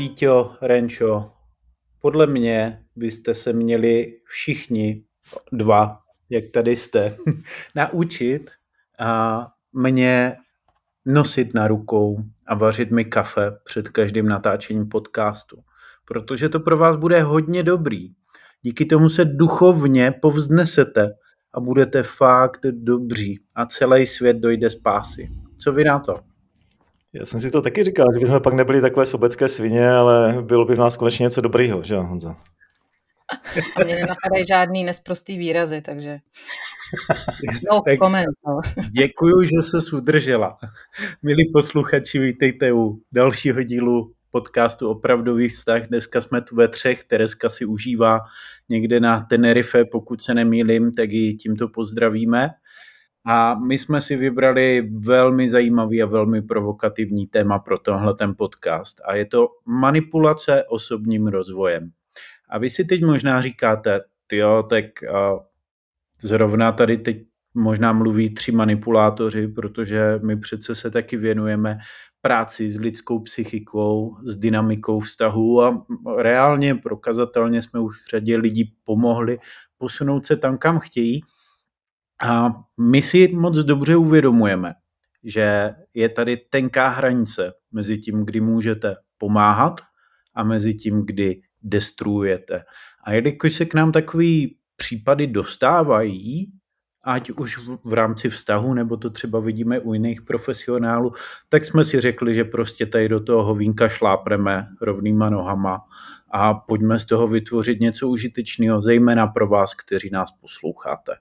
Víťo, 0.00 0.56
Renčo, 0.62 1.32
podle 2.00 2.26
mě 2.26 2.84
byste 2.96 3.34
se 3.34 3.52
měli 3.52 4.20
všichni 4.24 5.04
dva, 5.52 6.00
jak 6.30 6.44
tady 6.52 6.76
jste, 6.76 7.16
naučit 7.74 8.50
a 8.98 9.46
mě 9.72 10.36
nosit 11.06 11.54
na 11.54 11.68
rukou 11.68 12.22
a 12.46 12.54
vařit 12.54 12.90
mi 12.90 13.04
kafe 13.04 13.58
před 13.64 13.88
každým 13.88 14.28
natáčením 14.28 14.88
podcastu. 14.88 15.62
Protože 16.04 16.48
to 16.48 16.60
pro 16.60 16.76
vás 16.76 16.96
bude 16.96 17.22
hodně 17.22 17.62
dobrý. 17.62 18.08
Díky 18.62 18.84
tomu 18.84 19.08
se 19.08 19.24
duchovně 19.24 20.12
povznesete 20.22 21.10
a 21.54 21.60
budete 21.60 22.02
fakt 22.02 22.60
dobří 22.70 23.40
a 23.54 23.66
celý 23.66 24.06
svět 24.06 24.36
dojde 24.36 24.70
z 24.70 24.74
pásy. 24.74 25.30
Co 25.58 25.72
vy 25.72 25.84
na 25.84 25.98
to? 25.98 26.29
Já 27.12 27.26
jsem 27.26 27.40
si 27.40 27.50
to 27.50 27.62
taky 27.62 27.84
říkal, 27.84 28.06
že 28.14 28.20
bychom 28.20 28.40
pak 28.40 28.54
nebyli 28.54 28.80
takové 28.80 29.06
sobecké 29.06 29.48
svině, 29.48 29.90
ale 29.90 30.42
bylo 30.42 30.64
by 30.64 30.74
v 30.74 30.78
nás 30.78 30.96
konečně 30.96 31.22
něco 31.22 31.40
dobrýho, 31.40 31.82
že 31.82 31.94
jo, 31.94 32.02
Honzo? 32.02 32.28
A 33.76 33.84
mě 33.84 33.94
nenapadají 33.94 34.46
žádný 34.48 34.84
nesprostý 34.84 35.38
výrazy, 35.38 35.80
takže 35.80 36.18
no 37.70 37.80
tak 37.80 37.98
comment. 37.98 38.28
No. 38.46 38.60
Děkuju, 38.90 39.42
že 39.42 39.62
se 39.62 39.96
udržela. 39.96 40.58
Milí 41.22 41.52
posluchači, 41.52 42.18
vítejte 42.18 42.72
u 42.72 43.00
dalšího 43.12 43.62
dílu 43.62 44.12
podcastu 44.30 44.90
Opravdový 44.90 45.48
vztah. 45.48 45.82
Dneska 45.88 46.20
jsme 46.20 46.42
tu 46.42 46.56
ve 46.56 46.68
třech, 46.68 47.04
Tereska 47.04 47.48
si 47.48 47.64
užívá 47.64 48.18
někde 48.68 49.00
na 49.00 49.20
Tenerife, 49.20 49.84
pokud 49.84 50.22
se 50.22 50.34
nemýlim, 50.34 50.92
tak 50.92 51.10
ji 51.10 51.34
tímto 51.34 51.68
pozdravíme. 51.68 52.50
A 53.26 53.54
my 53.54 53.78
jsme 53.78 54.00
si 54.00 54.16
vybrali 54.16 54.90
velmi 55.04 55.50
zajímavý 55.50 56.02
a 56.02 56.06
velmi 56.06 56.42
provokativní 56.42 57.26
téma 57.26 57.58
pro 57.58 57.78
tenhle 57.78 58.14
ten 58.14 58.34
podcast 58.38 59.00
a 59.04 59.14
je 59.14 59.26
to 59.26 59.48
manipulace 59.66 60.64
osobním 60.64 61.26
rozvojem. 61.26 61.90
A 62.48 62.58
vy 62.58 62.70
si 62.70 62.84
teď 62.84 63.04
možná 63.04 63.42
říkáte, 63.42 64.00
jo, 64.32 64.62
tak 64.70 64.84
uh, 65.02 65.38
zrovna 66.22 66.72
tady 66.72 66.98
teď 66.98 67.26
možná 67.54 67.92
mluví 67.92 68.34
tři 68.34 68.52
manipulátoři, 68.52 69.48
protože 69.48 70.20
my 70.22 70.36
přece 70.36 70.74
se 70.74 70.90
taky 70.90 71.16
věnujeme 71.16 71.78
práci 72.22 72.70
s 72.70 72.78
lidskou 72.78 73.20
psychikou, 73.20 74.16
s 74.22 74.36
dynamikou 74.36 75.00
vztahu 75.00 75.62
a 75.62 75.86
reálně, 76.16 76.74
prokazatelně 76.74 77.62
jsme 77.62 77.80
už 77.80 77.96
řadě 78.10 78.36
lidí 78.36 78.74
pomohli 78.84 79.38
posunout 79.78 80.26
se 80.26 80.36
tam, 80.36 80.58
kam 80.58 80.78
chtějí. 80.78 81.20
A 82.22 82.50
my 82.80 83.02
si 83.02 83.28
moc 83.28 83.58
dobře 83.58 83.96
uvědomujeme, 83.96 84.74
že 85.24 85.74
je 85.94 86.08
tady 86.08 86.36
tenká 86.36 86.88
hranice 86.88 87.52
mezi 87.72 87.98
tím, 87.98 88.24
kdy 88.24 88.40
můžete 88.40 88.96
pomáhat 89.18 89.80
a 90.34 90.44
mezi 90.44 90.74
tím, 90.74 91.06
kdy 91.06 91.42
destruujete. 91.62 92.62
A 93.04 93.12
jelikož 93.12 93.54
se 93.54 93.64
k 93.64 93.74
nám 93.74 93.92
takový 93.92 94.56
případy 94.76 95.26
dostávají, 95.26 96.52
ať 97.04 97.30
už 97.30 97.58
v 97.84 97.92
rámci 97.92 98.28
vztahu, 98.28 98.74
nebo 98.74 98.96
to 98.96 99.10
třeba 99.10 99.40
vidíme 99.40 99.80
u 99.80 99.92
jiných 99.92 100.22
profesionálů, 100.22 101.12
tak 101.48 101.64
jsme 101.64 101.84
si 101.84 102.00
řekli, 102.00 102.34
že 102.34 102.44
prostě 102.44 102.86
tady 102.86 103.08
do 103.08 103.20
toho 103.20 103.44
hovínka 103.44 103.88
šlápreme 103.88 104.66
rovnýma 104.80 105.30
nohama 105.30 105.80
a 106.32 106.54
pojďme 106.54 106.98
z 106.98 107.06
toho 107.06 107.26
vytvořit 107.26 107.80
něco 107.80 108.08
užitečného, 108.08 108.80
zejména 108.80 109.26
pro 109.26 109.46
vás, 109.46 109.74
kteří 109.74 110.10
nás 110.10 110.30
posloucháte. 110.40 111.12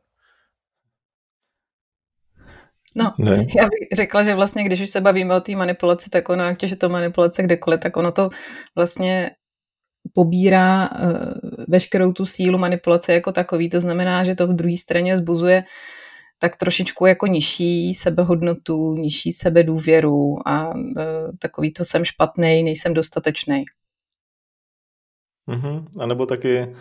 No, 2.96 3.14
ne. 3.18 3.36
já 3.36 3.64
bych 3.64 3.90
řekla, 3.96 4.24
že 4.24 4.36
vlastně, 4.36 4.64
když 4.64 4.82
už 4.82 4.90
se 4.90 5.02
bavíme 5.02 5.36
o 5.36 5.42
té 5.42 5.56
manipulaci, 5.56 6.10
tak 6.10 6.30
ono, 6.30 6.44
jak 6.44 6.64
je 6.64 6.76
to 6.76 6.90
manipulace 6.90 7.44
kdekoliv, 7.44 7.80
tak 7.80 7.98
ono 7.98 8.12
to 8.12 8.30
vlastně 8.76 9.32
pobírá 10.14 10.90
uh, 10.90 11.66
veškerou 11.68 12.14
tu 12.14 12.26
sílu 12.26 12.58
manipulace 12.58 13.14
jako 13.14 13.32
takový. 13.32 13.70
To 13.70 13.82
znamená, 13.82 14.24
že 14.24 14.36
to 14.36 14.48
v 14.48 14.54
druhé 14.54 14.78
straně 14.78 15.18
zbuzuje 15.18 15.64
tak 16.42 16.56
trošičku 16.56 17.06
jako 17.06 17.28
nižší 17.28 17.94
sebehodnotu, 17.94 18.96
nižší 18.96 19.32
sebedůvěru 19.32 20.48
a 20.48 20.76
uh, 20.76 20.84
takový 21.40 21.74
to 21.74 21.86
jsem 21.86 22.06
špatný, 22.06 22.64
nejsem 22.64 22.94
dostatečný. 22.94 23.64
Mm-hmm. 25.50 25.86
A 26.00 26.06
nebo 26.06 26.26
taky 26.26 26.76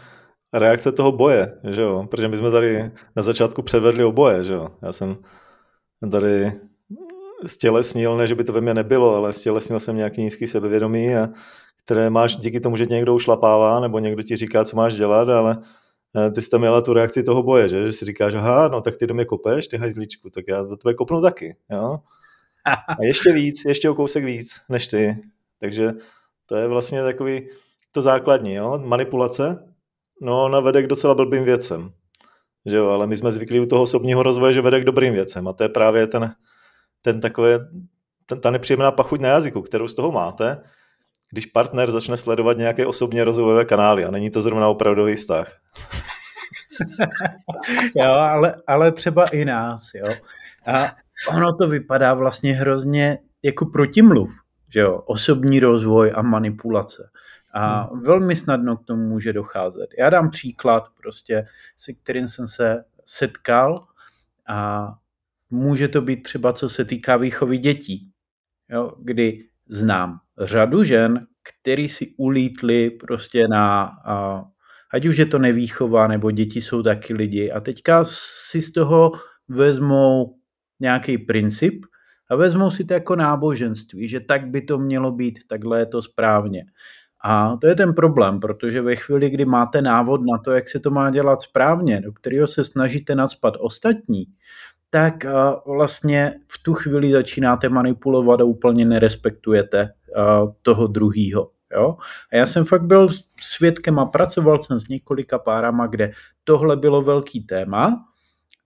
reakce 0.52 0.92
toho 0.92 1.12
boje, 1.12 1.60
že 1.70 1.82
jo? 1.82 2.06
Protože 2.10 2.28
my 2.28 2.36
jsme 2.36 2.50
tady 2.50 2.90
na 3.16 3.22
začátku 3.22 3.62
předvedli 3.62 4.04
oboje, 4.04 4.44
že 4.44 4.52
jo? 4.52 4.68
Já 4.82 4.92
jsem 4.92 5.16
tady 6.10 6.52
stělesnil, 7.46 8.16
ne, 8.16 8.26
že 8.26 8.34
by 8.34 8.44
to 8.44 8.52
ve 8.52 8.60
mně 8.60 8.74
nebylo, 8.74 9.14
ale 9.14 9.32
stělesnil 9.32 9.80
jsem 9.80 9.96
nějaký 9.96 10.22
nízký 10.22 10.46
sebevědomí, 10.46 11.16
a 11.16 11.28
které 11.84 12.10
máš 12.10 12.36
díky 12.36 12.60
tomu, 12.60 12.76
že 12.76 12.86
tě 12.86 12.94
někdo 12.94 13.14
ušlapává, 13.14 13.80
nebo 13.80 13.98
někdo 13.98 14.22
ti 14.22 14.36
říká, 14.36 14.64
co 14.64 14.76
máš 14.76 14.94
dělat, 14.94 15.28
ale 15.28 15.56
eh, 16.16 16.30
ty 16.30 16.42
jsi 16.42 16.50
tam 16.50 16.60
měla 16.60 16.80
tu 16.80 16.92
reakci 16.92 17.22
toho 17.22 17.42
boje, 17.42 17.68
že, 17.68 17.86
že 17.86 17.92
si 17.92 18.04
říkáš, 18.04 18.34
aha, 18.34 18.68
no 18.68 18.80
tak 18.80 18.96
ty 18.96 19.06
do 19.06 19.14
mě 19.14 19.24
kopeš, 19.24 19.68
ty 19.68 19.76
hajzlíčku, 19.76 20.30
tak 20.30 20.44
já 20.48 20.62
do 20.62 20.76
tebe 20.76 20.94
kopnu 20.94 21.22
taky, 21.22 21.56
jo. 21.70 21.98
A 22.88 23.02
ještě 23.04 23.32
víc, 23.32 23.64
ještě 23.64 23.90
o 23.90 23.94
kousek 23.94 24.24
víc 24.24 24.60
než 24.68 24.86
ty. 24.86 25.16
Takže 25.60 25.92
to 26.46 26.56
je 26.56 26.68
vlastně 26.68 27.02
takový 27.02 27.48
to 27.92 28.02
základní, 28.02 28.54
jo. 28.54 28.82
Manipulace, 28.84 29.74
no 30.20 30.44
ona 30.44 30.60
vede 30.60 30.82
k 30.82 30.86
docela 30.86 31.14
blbým 31.14 31.44
věcem. 31.44 31.92
Že 32.66 32.76
jo, 32.76 32.88
ale 32.88 33.06
my 33.06 33.16
jsme 33.16 33.32
zvyklí 33.32 33.60
u 33.60 33.66
toho 33.66 33.82
osobního 33.82 34.22
rozvoje, 34.22 34.52
že 34.52 34.60
vede 34.60 34.80
k 34.80 34.84
dobrým 34.84 35.14
věcem 35.14 35.48
a 35.48 35.52
to 35.52 35.62
je 35.62 35.68
právě 35.68 36.06
ten, 36.06 36.34
ten 37.02 37.20
takové, 37.20 37.58
ten, 38.26 38.40
ta 38.40 38.50
nepříjemná 38.50 38.92
pachuť 38.92 39.20
na 39.20 39.28
jazyku, 39.28 39.62
kterou 39.62 39.88
z 39.88 39.94
toho 39.94 40.12
máte, 40.12 40.62
když 41.30 41.46
partner 41.46 41.90
začne 41.90 42.16
sledovat 42.16 42.56
nějaké 42.56 42.86
osobně 42.86 43.24
rozvojové 43.24 43.64
kanály 43.64 44.04
a 44.04 44.10
není 44.10 44.30
to 44.30 44.42
zrovna 44.42 44.68
opravdový 44.68 45.14
vztah. 45.14 45.56
jo, 47.96 48.10
ale, 48.10 48.54
ale 48.66 48.92
třeba 48.92 49.24
i 49.32 49.44
nás, 49.44 49.90
jo. 49.94 50.14
A 50.66 50.96
ono 51.28 51.54
to 51.54 51.68
vypadá 51.68 52.14
vlastně 52.14 52.52
hrozně 52.52 53.18
jako 53.42 53.66
protimluv, 53.66 54.30
že 54.72 54.80
jo, 54.80 55.02
osobní 55.06 55.60
rozvoj 55.60 56.12
a 56.14 56.22
manipulace. 56.22 57.10
A 57.54 57.82
hmm. 57.82 58.00
velmi 58.00 58.36
snadno 58.36 58.76
k 58.76 58.84
tomu 58.84 59.08
může 59.08 59.32
docházet. 59.32 59.90
Já 59.98 60.10
dám 60.10 60.30
příklad, 60.30 60.84
prostě, 61.02 61.46
se 61.76 61.92
kterým 61.92 62.28
jsem 62.28 62.46
se 62.46 62.84
setkal 63.04 63.74
a 64.48 64.88
může 65.50 65.88
to 65.88 66.02
být 66.02 66.22
třeba, 66.22 66.52
co 66.52 66.68
se 66.68 66.84
týká 66.84 67.16
výchovy 67.16 67.58
dětí, 67.58 68.10
jo, 68.68 68.92
kdy 68.98 69.44
znám 69.68 70.20
řadu 70.40 70.84
žen, 70.84 71.26
který 71.42 71.88
si 71.88 72.14
ulítli 72.16 72.90
prostě 72.90 73.48
na, 73.48 73.82
a, 74.04 74.44
ať 74.92 75.06
už 75.06 75.16
je 75.16 75.26
to 75.26 75.38
nevýchova, 75.38 76.06
nebo 76.06 76.30
děti 76.30 76.60
jsou 76.60 76.82
taky 76.82 77.14
lidi 77.14 77.50
a 77.52 77.60
teďka 77.60 78.04
si 78.04 78.62
z 78.62 78.72
toho 78.72 79.12
vezmou 79.48 80.36
nějaký 80.80 81.18
princip 81.18 81.86
a 82.30 82.36
vezmou 82.36 82.70
si 82.70 82.84
to 82.84 82.94
jako 82.94 83.16
náboženství, 83.16 84.08
že 84.08 84.20
tak 84.20 84.46
by 84.46 84.62
to 84.62 84.78
mělo 84.78 85.12
být, 85.12 85.38
takhle 85.48 85.78
je 85.78 85.86
to 85.86 86.02
správně. 86.02 86.64
A 87.24 87.56
to 87.56 87.66
je 87.66 87.74
ten 87.74 87.94
problém, 87.94 88.40
protože 88.40 88.82
ve 88.82 88.96
chvíli, 88.96 89.30
kdy 89.30 89.44
máte 89.44 89.82
návod 89.82 90.20
na 90.20 90.38
to, 90.38 90.50
jak 90.50 90.68
se 90.68 90.80
to 90.80 90.90
má 90.90 91.10
dělat 91.10 91.42
správně, 91.42 92.00
do 92.00 92.12
kterého 92.12 92.46
se 92.46 92.64
snažíte 92.64 93.14
nadspat 93.14 93.54
ostatní, 93.58 94.24
tak 94.90 95.26
vlastně 95.66 96.34
v 96.52 96.62
tu 96.62 96.74
chvíli 96.74 97.12
začínáte 97.12 97.68
manipulovat 97.68 98.40
a 98.40 98.44
úplně 98.44 98.84
nerespektujete 98.84 99.92
toho 100.62 100.86
druhýho. 100.86 101.50
Jo? 101.72 101.96
A 102.32 102.36
já 102.36 102.46
jsem 102.46 102.64
fakt 102.64 102.82
byl 102.82 103.08
svědkem 103.40 103.98
a 103.98 104.06
pracoval 104.06 104.58
jsem 104.58 104.78
s 104.78 104.88
několika 104.88 105.38
párama, 105.38 105.86
kde 105.86 106.12
tohle 106.44 106.76
bylo 106.76 107.02
velký 107.02 107.40
téma 107.40 108.04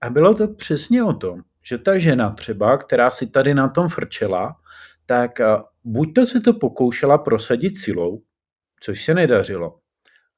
a 0.01 0.09
bylo 0.09 0.33
to 0.33 0.47
přesně 0.47 1.03
o 1.03 1.13
tom, 1.13 1.41
že 1.61 1.77
ta 1.77 1.97
žena 1.97 2.29
třeba, 2.29 2.77
která 2.77 3.11
si 3.11 3.27
tady 3.27 3.53
na 3.53 3.67
tom 3.67 3.87
frčela, 3.87 4.55
tak 5.05 5.31
buď 5.83 6.13
to 6.13 6.25
se 6.25 6.39
to 6.39 6.53
pokoušela 6.53 7.17
prosadit 7.17 7.77
silou, 7.77 8.21
což 8.83 9.03
se 9.03 9.13
nedařilo. 9.13 9.75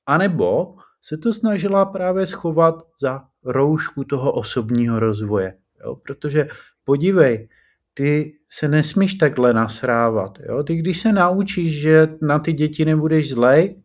A 0.05 0.17
nebo 0.17 0.75
se 1.01 1.17
to 1.17 1.33
snažila 1.33 1.85
právě 1.85 2.25
schovat 2.25 2.75
za 3.01 3.21
roušku 3.43 4.03
toho 4.03 4.31
osobního 4.31 4.99
rozvoje. 4.99 5.53
Jo? 5.85 5.95
Protože 5.95 6.47
podívej, 6.83 7.49
ty 7.93 8.37
se 8.49 8.67
nesmíš 8.67 9.13
takhle 9.13 9.53
nasrávat. 9.53 10.39
Jo? 10.49 10.63
Ty 10.63 10.75
když 10.75 11.01
se 11.01 11.11
naučíš, 11.11 11.81
že 11.81 12.07
na 12.21 12.39
ty 12.39 12.53
děti 12.53 12.85
nebudeš 12.85 13.29
zlej, 13.29 13.81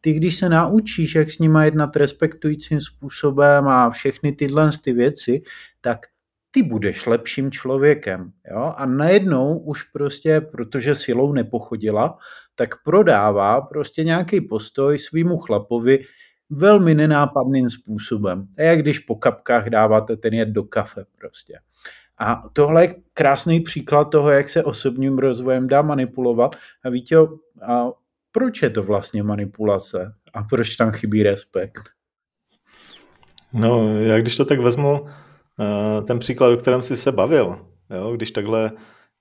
ty 0.00 0.12
když 0.12 0.36
se 0.36 0.48
naučíš, 0.48 1.14
jak 1.14 1.30
s 1.30 1.38
nima 1.38 1.64
jednat 1.64 1.96
respektujícím 1.96 2.80
způsobem 2.80 3.68
a 3.68 3.90
všechny 3.90 4.32
tyhle 4.32 4.70
ty 4.84 4.92
věci, 4.92 5.42
tak 5.80 5.98
ty 6.50 6.62
budeš 6.62 7.06
lepším 7.06 7.50
člověkem. 7.50 8.32
Jo? 8.50 8.74
A 8.76 8.86
najednou 8.86 9.58
už 9.58 9.82
prostě, 9.82 10.40
protože 10.40 10.94
silou 10.94 11.32
nepochodila, 11.32 12.18
tak 12.58 12.82
prodává 12.82 13.60
prostě 13.60 14.04
nějaký 14.04 14.40
postoj 14.40 14.98
svýmu 14.98 15.38
chlapovi 15.38 15.98
velmi 16.50 16.94
nenápadným 16.94 17.70
způsobem. 17.70 18.46
A 18.58 18.62
jak 18.62 18.78
když 18.78 18.98
po 18.98 19.16
kapkách 19.16 19.68
dáváte 19.68 20.16
ten 20.16 20.34
jed 20.34 20.48
do 20.48 20.64
kafe 20.64 21.04
prostě. 21.18 21.58
A 22.18 22.42
tohle 22.52 22.84
je 22.84 22.94
krásný 23.14 23.60
příklad 23.60 24.04
toho, 24.04 24.30
jak 24.30 24.48
se 24.48 24.64
osobním 24.64 25.18
rozvojem 25.18 25.68
dá 25.68 25.82
manipulovat. 25.82 26.56
A 26.84 26.90
víte, 26.90 27.16
a 27.68 27.86
proč 28.32 28.62
je 28.62 28.70
to 28.70 28.82
vlastně 28.82 29.22
manipulace 29.22 30.14
a 30.34 30.42
proč 30.42 30.76
tam 30.76 30.92
chybí 30.92 31.22
respekt? 31.22 31.82
No, 33.52 34.00
já 34.00 34.18
když 34.18 34.36
to 34.36 34.44
tak 34.44 34.60
vezmu, 34.60 35.06
eh, 35.60 36.02
ten 36.02 36.18
příklad, 36.18 36.48
o 36.48 36.56
kterém 36.56 36.82
jsi 36.82 36.96
se 36.96 37.12
bavil, 37.12 37.66
jo, 37.90 38.16
když 38.16 38.30
takhle 38.30 38.72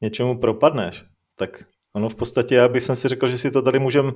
něčemu 0.02 0.40
propadneš, 0.40 1.06
tak 1.36 1.64
ono 1.98 2.10
v 2.10 2.16
podstatě, 2.16 2.56
já 2.56 2.68
bych 2.68 2.84
si 2.84 3.08
řekl, 3.08 3.28
že 3.28 3.38
si 3.38 3.52
to 3.52 3.62
tady 3.62 3.80
můžeme 3.80 4.12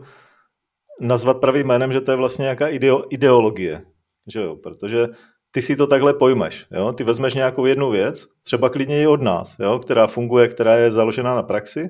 nazvat 0.99 1.37
pravým 1.37 1.67
jménem, 1.67 1.93
že 1.93 2.01
to 2.01 2.11
je 2.11 2.17
vlastně 2.17 2.43
nějaká 2.43 2.67
ideo, 2.67 3.03
ideologie, 3.09 3.81
že 4.27 4.41
jo, 4.41 4.55
protože 4.55 5.07
ty 5.51 5.61
si 5.61 5.75
to 5.75 5.87
takhle 5.87 6.13
pojmeš, 6.13 6.67
jo? 6.71 6.93
ty 6.93 7.03
vezmeš 7.03 7.33
nějakou 7.33 7.65
jednu 7.65 7.89
věc, 7.89 8.27
třeba 8.43 8.69
klidně 8.69 9.01
i 9.01 9.07
od 9.07 9.21
nás, 9.21 9.55
jo? 9.59 9.79
která 9.79 10.07
funguje, 10.07 10.47
která 10.47 10.75
je 10.75 10.91
založená 10.91 11.35
na 11.35 11.43
praxi 11.43 11.89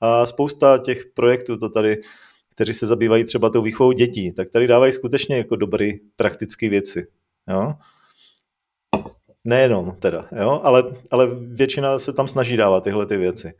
a 0.00 0.26
spousta 0.26 0.78
těch 0.78 1.06
projektů 1.14 1.56
to 1.56 1.68
tady, 1.68 2.00
kteří 2.50 2.74
se 2.74 2.86
zabývají 2.86 3.24
třeba 3.24 3.50
tou 3.50 3.62
výchovou 3.62 3.92
dětí, 3.92 4.32
tak 4.32 4.50
tady 4.50 4.66
dávají 4.66 4.92
skutečně 4.92 5.36
jako 5.36 5.56
dobré 5.56 5.90
praktické 6.16 6.68
věci. 6.68 7.06
Jo? 7.48 7.74
Nejenom 9.44 9.96
teda, 9.98 10.28
jo? 10.32 10.60
Ale, 10.62 10.82
ale 11.10 11.28
většina 11.34 11.98
se 11.98 12.12
tam 12.12 12.28
snaží 12.28 12.56
dávat 12.56 12.84
tyhle 12.84 13.06
ty 13.06 13.16
věci. 13.16 13.52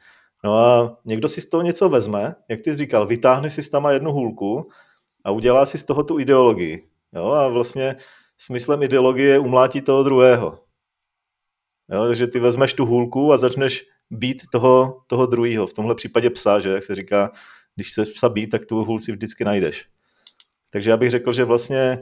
No 0.45 0.55
a 0.55 0.99
někdo 1.05 1.29
si 1.29 1.41
z 1.41 1.49
toho 1.49 1.63
něco 1.63 1.89
vezme, 1.89 2.35
jak 2.49 2.61
ty 2.61 2.73
jsi 2.73 2.79
říkal, 2.79 3.07
vytáhne 3.07 3.51
si 3.51 3.71
tam 3.71 3.87
jednu 3.91 4.13
hůlku 4.13 4.71
a 5.25 5.31
udělá 5.31 5.67
si 5.67 5.79
z 5.79 5.85
toho 5.85 6.05
tu 6.05 6.19
ideologii. 6.19 6.89
Jo? 7.13 7.27
A 7.27 7.49
vlastně 7.49 7.97
smyslem 8.39 8.83
ideologie 8.83 9.29
je 9.29 9.39
umlátit 9.39 9.85
toho 9.85 10.03
druhého. 10.03 10.59
Jo? 11.93 12.05
Takže 12.07 12.27
ty 12.27 12.41
vezmeš 12.41 12.75
tu 12.75 12.87
hůlku 12.87 13.33
a 13.33 13.37
začneš 13.37 13.85
být 14.11 14.43
toho, 14.53 15.03
toho 15.07 15.27
druhého. 15.27 15.67
V 15.67 15.73
tomhle 15.73 15.95
případě 15.95 16.31
psa, 16.31 16.61
že 16.61 16.71
jak 16.71 16.83
se 16.83 16.95
říká, 16.95 17.31
když 17.75 17.93
se 17.93 18.05
psa 18.05 18.29
být, 18.29 18.47
tak 18.47 18.67
tu 18.67 18.85
hůl 18.85 19.01
si 19.01 19.13
vždycky 19.13 19.45
najdeš. 19.45 19.89
Takže 20.71 20.91
já 20.91 20.97
bych 20.97 21.11
řekl, 21.11 21.33
že 21.33 21.45
vlastně 21.45 21.99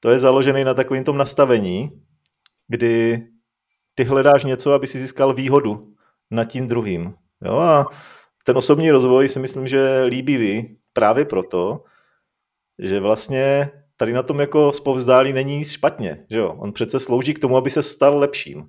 to 0.00 0.10
je 0.10 0.18
založené 0.18 0.64
na 0.64 0.74
takovém 0.74 1.04
tom 1.04 1.16
nastavení, 1.16 2.02
kdy 2.68 3.22
ty 3.94 4.04
hledáš 4.04 4.44
něco, 4.44 4.72
aby 4.72 4.86
si 4.86 4.98
získal 4.98 5.34
výhodu 5.34 5.94
nad 6.30 6.44
tím 6.44 6.66
druhým. 6.66 7.14
Jo? 7.44 7.56
A 7.56 7.86
ten 8.44 8.56
osobní 8.56 8.90
rozvoj 8.90 9.28
si 9.28 9.40
myslím, 9.40 9.66
že 9.66 9.76
je 9.76 10.04
líbivý 10.04 10.76
právě 10.92 11.24
proto, 11.24 11.84
že 12.78 13.00
vlastně 13.00 13.70
tady 13.96 14.12
na 14.12 14.22
tom 14.22 14.40
jako 14.40 14.72
spovzdálí 14.72 15.32
není 15.32 15.58
nic 15.58 15.70
špatně. 15.70 16.24
Že 16.30 16.38
jo? 16.38 16.56
On 16.58 16.72
přece 16.72 17.00
slouží 17.00 17.34
k 17.34 17.38
tomu, 17.38 17.56
aby 17.56 17.70
se 17.70 17.82
stal 17.82 18.18
lepším. 18.18 18.68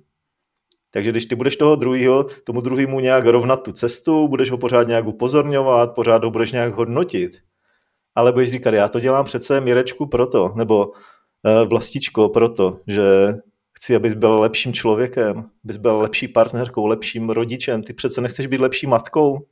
Takže 0.90 1.10
když 1.10 1.26
ty 1.26 1.34
budeš 1.34 1.56
toho 1.56 1.76
druhého, 1.76 2.24
tomu 2.44 2.60
druhému 2.60 3.00
nějak 3.00 3.26
rovnat 3.26 3.56
tu 3.56 3.72
cestu, 3.72 4.28
budeš 4.28 4.50
ho 4.50 4.58
pořád 4.58 4.88
nějak 4.88 5.06
upozorňovat, 5.06 5.94
pořád 5.94 6.24
ho 6.24 6.30
budeš 6.30 6.52
nějak 6.52 6.74
hodnotit, 6.74 7.30
ale 8.14 8.32
budeš 8.32 8.50
říkat, 8.50 8.74
já 8.74 8.88
to 8.88 9.00
dělám 9.00 9.24
přece 9.24 9.60
Mirečku 9.60 10.06
proto, 10.06 10.52
nebo 10.56 10.92
e, 11.44 11.64
vlastičko 11.64 12.28
proto, 12.28 12.80
že 12.86 13.34
chci, 13.76 13.96
abys 13.96 14.14
byl 14.14 14.40
lepším 14.40 14.72
člověkem, 14.72 15.50
abys 15.64 15.76
byl 15.76 15.98
lepší 15.98 16.28
partnerkou, 16.28 16.86
lepším 16.86 17.30
rodičem. 17.30 17.82
Ty 17.82 17.92
přece 17.92 18.20
nechceš 18.20 18.46
být 18.46 18.60
lepší 18.60 18.86
matkou, 18.86 19.46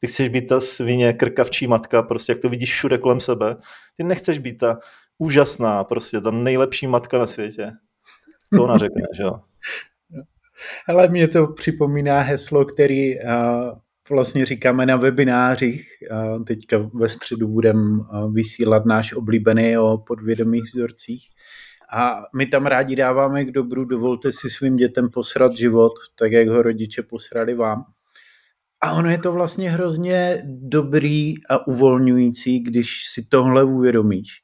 ty 0.00 0.06
chceš 0.06 0.28
být 0.28 0.46
ta 0.46 0.60
svině, 0.60 1.12
krkavčí 1.12 1.66
matka, 1.66 2.02
prostě 2.02 2.32
jak 2.32 2.38
to 2.40 2.48
vidíš 2.48 2.72
všude 2.72 2.98
kolem 2.98 3.20
sebe. 3.20 3.56
Ty 3.96 4.04
nechceš 4.04 4.38
být 4.38 4.58
ta 4.58 4.78
úžasná, 5.18 5.84
prostě 5.84 6.20
ta 6.20 6.30
nejlepší 6.30 6.86
matka 6.86 7.18
na 7.18 7.26
světě. 7.26 7.72
Co 8.54 8.62
ona 8.62 8.78
řekne, 8.78 9.02
že 9.16 9.22
jo? 9.22 9.40
Ale 10.88 11.08
mě 11.08 11.28
to 11.28 11.46
připomíná 11.46 12.20
heslo, 12.20 12.64
který 12.64 13.20
uh, 13.20 13.78
vlastně 14.10 14.46
říkáme 14.46 14.86
na 14.86 14.96
webinářích. 14.96 15.88
Uh, 16.10 16.44
teďka 16.44 16.90
ve 16.94 17.08
středu 17.08 17.48
budeme 17.48 17.98
uh, 17.98 18.34
vysílat 18.34 18.86
náš 18.86 19.12
oblíbený 19.12 19.78
o 19.78 19.98
podvědomých 19.98 20.64
vzorcích. 20.64 21.28
A 21.92 22.22
my 22.36 22.46
tam 22.46 22.66
rádi 22.66 22.96
dáváme 22.96 23.44
k 23.44 23.50
dobru, 23.50 23.84
dovolte 23.84 24.32
si 24.32 24.50
svým 24.50 24.76
dětem 24.76 25.10
posrat 25.10 25.56
život, 25.56 25.92
tak 26.18 26.32
jak 26.32 26.48
ho 26.48 26.62
rodiče 26.62 27.02
posrali 27.02 27.54
vám. 27.54 27.84
A 28.80 28.92
ono 28.92 29.10
je 29.10 29.18
to 29.18 29.32
vlastně 29.32 29.70
hrozně 29.70 30.42
dobrý 30.46 31.34
a 31.48 31.66
uvolňující, 31.66 32.60
když 32.60 33.06
si 33.12 33.22
tohle 33.22 33.64
uvědomíš, 33.64 34.42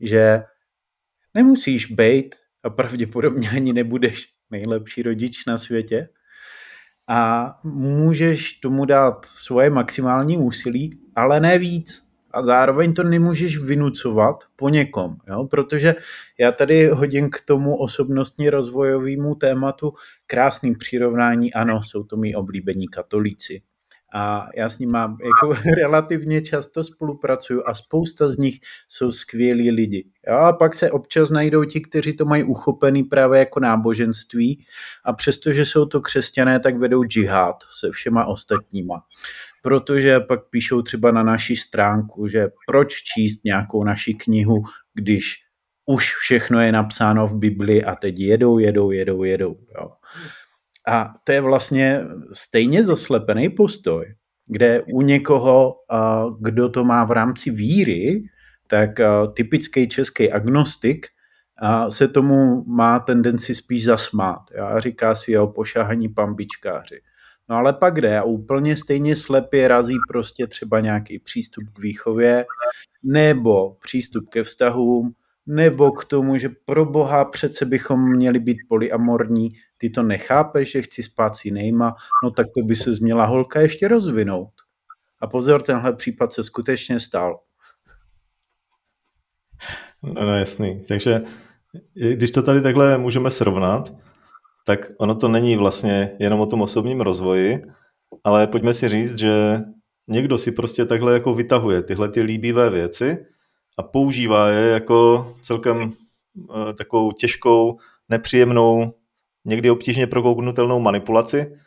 že 0.00 0.42
nemusíš 1.34 1.86
být 1.86 2.34
a 2.62 2.70
pravděpodobně 2.70 3.50
ani 3.50 3.72
nebudeš 3.72 4.28
nejlepší 4.50 5.02
rodič 5.02 5.46
na 5.46 5.58
světě 5.58 6.08
a 7.08 7.50
můžeš 7.64 8.52
tomu 8.52 8.84
dát 8.84 9.26
svoje 9.26 9.70
maximální 9.70 10.38
úsilí, 10.38 11.00
ale 11.16 11.40
ne 11.40 11.58
víc. 11.58 12.09
A 12.30 12.42
zároveň 12.42 12.92
to 12.92 13.02
nemůžeš 13.02 13.58
vynucovat 13.58 14.44
po 14.56 14.68
někom, 14.68 15.16
jo? 15.28 15.44
protože 15.50 15.94
já 16.38 16.52
tady 16.52 16.88
hodím 16.88 17.30
k 17.30 17.40
tomu 17.44 17.76
osobnostně 17.76 18.50
rozvojovému 18.50 19.34
tématu 19.34 19.92
krásným 20.26 20.78
přirovnání, 20.78 21.54
ano, 21.54 21.82
jsou 21.82 22.04
to 22.04 22.16
mý 22.16 22.34
oblíbení 22.36 22.88
katolíci 22.88 23.62
a 24.14 24.48
já 24.54 24.68
s 24.68 24.78
ním 24.78 24.90
mám 24.90 25.18
jako 25.24 25.60
relativně 25.76 26.42
často 26.42 26.84
spolupracuju 26.84 27.62
a 27.66 27.74
spousta 27.74 28.28
z 28.28 28.36
nich 28.36 28.60
jsou 28.88 29.12
skvělí 29.12 29.70
lidi. 29.70 30.04
Jo? 30.28 30.36
A 30.36 30.52
pak 30.52 30.74
se 30.74 30.90
občas 30.90 31.30
najdou 31.30 31.64
ti, 31.64 31.80
kteří 31.80 32.12
to 32.16 32.24
mají 32.24 32.44
uchopený 32.44 33.04
právě 33.04 33.38
jako 33.38 33.60
náboženství 33.60 34.64
a 35.04 35.12
přestože 35.12 35.64
jsou 35.64 35.86
to 35.86 36.00
křesťané, 36.00 36.60
tak 36.60 36.78
vedou 36.78 37.04
džihad 37.04 37.56
se 37.80 37.90
všema 37.90 38.24
ostatníma. 38.24 39.02
Protože 39.62 40.20
pak 40.20 40.40
píšou 40.50 40.82
třeba 40.82 41.10
na 41.10 41.22
naší 41.22 41.56
stránku, 41.56 42.28
že 42.28 42.48
proč 42.66 42.94
číst 42.94 43.44
nějakou 43.44 43.84
naši 43.84 44.14
knihu, 44.14 44.62
když 44.94 45.34
už 45.86 46.14
všechno 46.14 46.60
je 46.60 46.72
napsáno 46.72 47.26
v 47.26 47.36
Bibli 47.36 47.84
a 47.84 47.96
teď 47.96 48.18
jedou, 48.18 48.58
jedou, 48.58 48.90
jedou, 48.90 49.24
jedou. 49.24 49.56
Jo. 49.78 49.90
A 50.88 51.14
to 51.24 51.32
je 51.32 51.40
vlastně 51.40 52.00
stejně 52.32 52.84
zaslepený 52.84 53.48
postoj, 53.48 54.14
kde 54.46 54.82
u 54.92 55.02
někoho, 55.02 55.74
kdo 56.40 56.68
to 56.68 56.84
má 56.84 57.04
v 57.04 57.10
rámci 57.10 57.50
víry, 57.50 58.22
tak 58.66 58.90
typický 59.34 59.88
český 59.88 60.32
agnostik 60.32 61.06
se 61.88 62.08
tomu 62.08 62.64
má 62.64 62.98
tendenci 62.98 63.54
spíš 63.54 63.84
zasmát. 63.84 64.40
A 64.62 64.80
říká 64.80 65.14
si, 65.14 65.32
jo, 65.32 65.46
pošahaní 65.46 66.08
pambičkáři. 66.08 67.00
No 67.50 67.56
ale 67.56 67.72
pak 67.72 68.00
jde 68.00 68.18
a 68.18 68.22
úplně 68.22 68.76
stejně 68.76 69.16
slepě 69.16 69.68
razí 69.68 69.94
prostě 70.08 70.46
třeba 70.46 70.80
nějaký 70.80 71.18
přístup 71.18 71.64
k 71.72 71.82
výchově 71.82 72.44
nebo 73.02 73.76
přístup 73.80 74.28
ke 74.28 74.42
vztahům 74.42 75.14
nebo 75.46 75.92
k 75.92 76.04
tomu, 76.04 76.38
že 76.38 76.48
pro 76.64 76.84
boha 76.84 77.24
přece 77.24 77.66
bychom 77.66 78.10
měli 78.16 78.38
být 78.38 78.56
polyamorní, 78.68 79.48
ty 79.78 79.90
to 79.90 80.02
nechápeš, 80.02 80.70
že 80.70 80.82
chci 80.82 81.02
spát 81.02 81.36
s 81.36 81.44
jinýma, 81.44 81.94
no 82.24 82.30
tak 82.30 82.46
to 82.46 82.66
by 82.66 82.76
se 82.76 82.94
změla 82.94 83.24
holka 83.24 83.60
ještě 83.60 83.88
rozvinout. 83.88 84.52
A 85.20 85.26
pozor, 85.26 85.62
tenhle 85.62 85.96
případ 85.96 86.32
se 86.32 86.44
skutečně 86.44 87.00
stal. 87.00 87.40
No, 90.02 90.24
no 90.24 90.34
jasný. 90.34 90.84
Takže 90.88 91.20
když 92.14 92.30
to 92.30 92.42
tady 92.42 92.62
takhle 92.62 92.98
můžeme 92.98 93.30
srovnat, 93.30 93.92
tak 94.70 94.86
ono 94.98 95.14
to 95.14 95.28
není 95.28 95.56
vlastně 95.56 96.10
jenom 96.18 96.40
o 96.40 96.46
tom 96.46 96.62
osobním 96.62 97.00
rozvoji, 97.00 97.62
ale 98.24 98.46
pojďme 98.46 98.74
si 98.74 98.88
říct, 98.88 99.18
že 99.18 99.58
někdo 100.08 100.38
si 100.38 100.52
prostě 100.52 100.86
takhle 100.86 101.12
jako 101.12 101.34
vytahuje 101.34 101.82
tyhle 101.82 102.08
ty 102.08 102.22
líbivé 102.22 102.70
věci 102.70 103.26
a 103.78 103.82
používá 103.82 104.48
je 104.48 104.70
jako 104.70 105.32
celkem 105.42 105.92
eh, 106.38 106.72
takovou 106.74 107.12
těžkou, 107.12 107.78
nepříjemnou, 108.08 108.94
někdy 109.44 109.70
obtížně 109.70 110.06
prokouknutelnou 110.06 110.80
manipulaci 110.80 111.58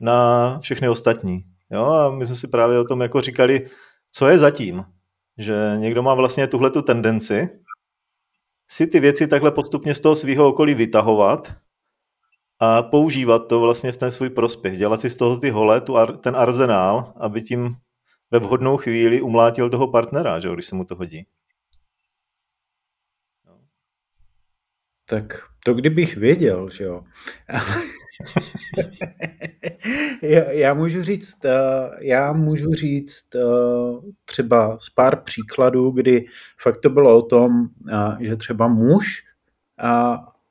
na 0.00 0.58
všechny 0.58 0.88
ostatní. 0.88 1.44
Jo? 1.70 1.84
A 1.84 2.10
my 2.10 2.26
jsme 2.26 2.36
si 2.36 2.48
právě 2.48 2.78
o 2.78 2.84
tom 2.84 3.00
jako 3.00 3.20
říkali, 3.20 3.66
co 4.10 4.28
je 4.28 4.38
zatím, 4.38 4.84
že 5.38 5.54
někdo 5.78 6.02
má 6.02 6.14
vlastně 6.14 6.46
tuhle 6.46 6.70
tu 6.70 6.82
tendenci 6.82 7.48
si 8.70 8.86
ty 8.86 9.00
věci 9.00 9.26
takhle 9.26 9.50
postupně 9.50 9.94
z 9.94 10.00
toho 10.00 10.14
svého 10.14 10.48
okolí 10.48 10.74
vytahovat 10.74 11.54
a 12.60 12.82
používat 12.82 13.38
to 13.38 13.60
vlastně 13.60 13.92
v 13.92 13.96
ten 13.96 14.10
svůj 14.10 14.30
prospěch. 14.30 14.78
Dělat 14.78 15.00
si 15.00 15.10
z 15.10 15.16
toho 15.16 15.36
ty 15.36 15.50
hole, 15.50 15.80
tu 15.80 15.96
ar, 15.96 16.16
ten 16.16 16.36
arzenál, 16.36 17.12
aby 17.16 17.42
tím 17.42 17.76
ve 18.30 18.38
vhodnou 18.38 18.76
chvíli 18.76 19.20
umlátil 19.20 19.70
toho 19.70 19.88
partnera, 19.88 20.40
že, 20.40 20.54
když 20.54 20.66
se 20.66 20.76
mu 20.76 20.84
to 20.84 20.94
hodí. 20.94 21.26
Tak 25.04 25.42
to 25.64 25.74
kdybych 25.74 26.16
věděl, 26.16 26.70
že 26.70 26.84
jo. 26.84 27.04
já, 30.22 30.50
já 30.50 30.74
můžu 30.74 31.02
říct, 31.02 31.44
eh, 31.44 31.90
já 32.00 32.32
můžu 32.32 32.74
říct 32.74 33.34
eh, 33.34 33.40
třeba 34.24 34.78
z 34.78 34.90
pár 34.90 35.22
příkladů, 35.22 35.90
kdy 35.90 36.24
fakt 36.60 36.80
to 36.80 36.90
bylo 36.90 37.18
o 37.18 37.22
tom, 37.22 37.68
eh, 37.92 38.16
že 38.20 38.36
třeba 38.36 38.68
muž, 38.68 39.06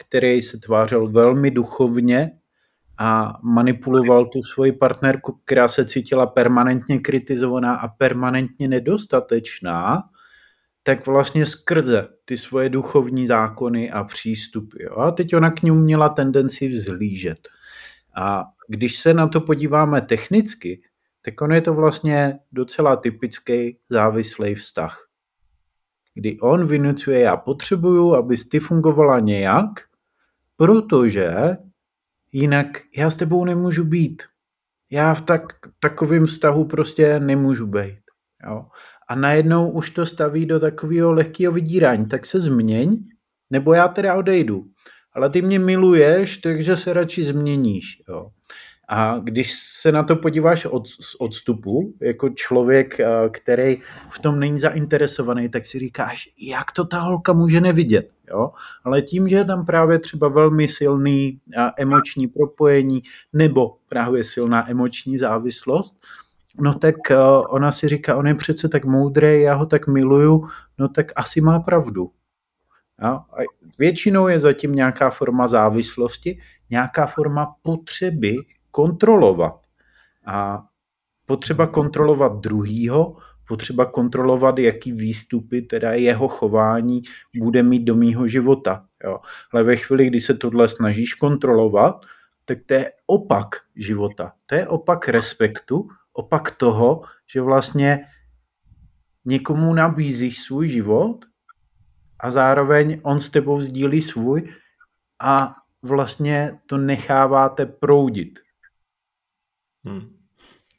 který 0.09 0.41
se 0.41 0.57
tvářil 0.57 1.07
velmi 1.07 1.51
duchovně 1.51 2.31
a 2.97 3.33
manipuloval 3.43 4.25
tu 4.25 4.43
svoji 4.43 4.71
partnerku, 4.71 5.41
která 5.45 5.67
se 5.67 5.85
cítila 5.85 6.27
permanentně 6.27 6.99
kritizovaná 6.99 7.75
a 7.75 7.87
permanentně 7.87 8.67
nedostatečná, 8.67 10.03
tak 10.83 11.07
vlastně 11.07 11.45
skrze 11.45 12.07
ty 12.25 12.37
svoje 12.37 12.69
duchovní 12.69 13.27
zákony 13.27 13.91
a 13.91 14.03
přístupy. 14.03 14.83
Jo? 14.83 14.97
A 14.97 15.11
teď 15.11 15.35
ona 15.35 15.51
k 15.51 15.63
ní 15.63 15.71
měla 15.71 16.09
tendenci 16.09 16.67
vzhlížet. 16.67 17.47
A 18.15 18.43
když 18.67 18.97
se 18.97 19.13
na 19.13 19.27
to 19.27 19.41
podíváme 19.41 20.01
technicky, 20.01 20.81
tak 21.21 21.41
on 21.41 21.51
je 21.51 21.61
to 21.61 21.73
vlastně 21.73 22.39
docela 22.51 22.95
typický 22.95 23.77
závislý 23.89 24.55
vztah. 24.55 25.07
Kdy 26.13 26.39
on 26.39 26.65
vynucuje, 26.65 27.19
já 27.19 27.37
potřebuju, 27.37 28.15
abys 28.15 28.49
ty 28.49 28.59
fungovala 28.59 29.19
nějak, 29.19 29.88
protože 30.59 31.57
jinak 32.31 32.67
já 32.97 33.09
s 33.09 33.15
tebou 33.15 33.45
nemůžu 33.45 33.85
být. 33.85 34.23
Já 34.91 35.13
v 35.13 35.21
tak, 35.21 35.41
takovém 35.79 36.25
vztahu 36.25 36.65
prostě 36.65 37.19
nemůžu 37.19 37.67
být. 37.67 37.99
Jo? 38.47 38.65
A 39.09 39.15
najednou 39.15 39.71
už 39.71 39.89
to 39.89 40.05
staví 40.05 40.45
do 40.45 40.59
takového 40.59 41.13
lehkého 41.13 41.53
vydírání. 41.53 42.05
Tak 42.05 42.25
se 42.25 42.39
změň, 42.39 42.97
nebo 43.49 43.73
já 43.73 43.87
teda 43.87 44.15
odejdu. 44.15 44.65
Ale 45.13 45.29
ty 45.29 45.41
mě 45.41 45.59
miluješ, 45.59 46.37
takže 46.37 46.77
se 46.77 46.93
radši 46.93 47.23
změníš. 47.23 47.85
Jo? 48.09 48.29
A 48.91 49.19
když 49.19 49.53
se 49.53 49.91
na 49.91 50.03
to 50.03 50.15
podíváš 50.15 50.65
od, 50.65 50.87
z 50.87 51.15
odstupu, 51.19 51.93
jako 52.01 52.29
člověk, 52.29 52.99
eh, 52.99 53.05
který 53.31 53.77
v 54.09 54.19
tom 54.19 54.39
není 54.39 54.59
zainteresovaný, 54.59 55.49
tak 55.49 55.65
si 55.65 55.79
říkáš, 55.79 56.29
jak 56.41 56.71
to 56.71 56.85
ta 56.85 56.99
holka 56.99 57.33
může 57.33 57.61
nevidět. 57.61 58.11
Jo? 58.29 58.51
Ale 58.83 59.01
tím, 59.01 59.27
že 59.27 59.35
je 59.35 59.45
tam 59.45 59.65
právě 59.65 59.99
třeba 59.99 60.27
velmi 60.27 60.67
silný 60.67 61.39
eh, 61.57 61.71
emoční 61.77 62.27
propojení 62.27 63.01
nebo 63.33 63.77
právě 63.89 64.23
silná 64.23 64.69
emoční 64.69 65.17
závislost, 65.17 65.95
no 66.59 66.73
tak 66.73 67.11
eh, 67.11 67.17
ona 67.49 67.71
si 67.71 67.87
říká, 67.87 68.15
on 68.15 68.27
je 68.27 68.35
přece 68.35 68.69
tak 68.69 68.85
moudrý, 68.85 69.41
já 69.41 69.53
ho 69.53 69.65
tak 69.65 69.87
miluju, 69.87 70.47
no 70.77 70.87
tak 70.87 71.11
asi 71.15 71.41
má 71.41 71.59
pravdu. 71.59 72.11
Jo? 73.03 73.09
A 73.09 73.41
většinou 73.79 74.27
je 74.27 74.39
zatím 74.39 74.71
nějaká 74.71 75.09
forma 75.09 75.47
závislosti, 75.47 76.39
nějaká 76.69 77.05
forma 77.05 77.55
potřeby 77.61 78.35
kontrolovat. 78.71 79.59
A 80.25 80.63
potřeba 81.25 81.67
kontrolovat 81.67 82.39
druhýho, 82.39 83.17
potřeba 83.47 83.85
kontrolovat, 83.85 84.59
jaký 84.59 84.91
výstupy, 84.91 85.61
teda 85.61 85.93
jeho 85.93 86.27
chování 86.27 87.01
bude 87.39 87.63
mít 87.63 87.83
do 87.83 87.95
mýho 87.95 88.27
života. 88.27 88.85
Jo. 89.03 89.19
Ale 89.53 89.63
ve 89.63 89.75
chvíli, 89.75 90.07
kdy 90.07 90.21
se 90.21 90.33
tohle 90.33 90.67
snažíš 90.67 91.13
kontrolovat, 91.13 92.05
tak 92.45 92.57
to 92.65 92.73
je 92.73 92.91
opak 93.07 93.47
života. 93.75 94.33
To 94.45 94.55
je 94.55 94.67
opak 94.67 95.07
respektu, 95.07 95.87
opak 96.13 96.51
toho, 96.51 97.01
že 97.33 97.41
vlastně 97.41 98.05
někomu 99.25 99.73
nabízíš 99.73 100.39
svůj 100.39 100.67
život 100.67 101.25
a 102.19 102.31
zároveň 102.31 102.99
on 103.03 103.19
s 103.19 103.29
tebou 103.29 103.61
sdílí 103.61 104.01
svůj 104.01 104.53
a 105.21 105.55
vlastně 105.81 106.59
to 106.65 106.77
necháváte 106.77 107.65
proudit. 107.65 108.39
Hmm. 109.85 110.15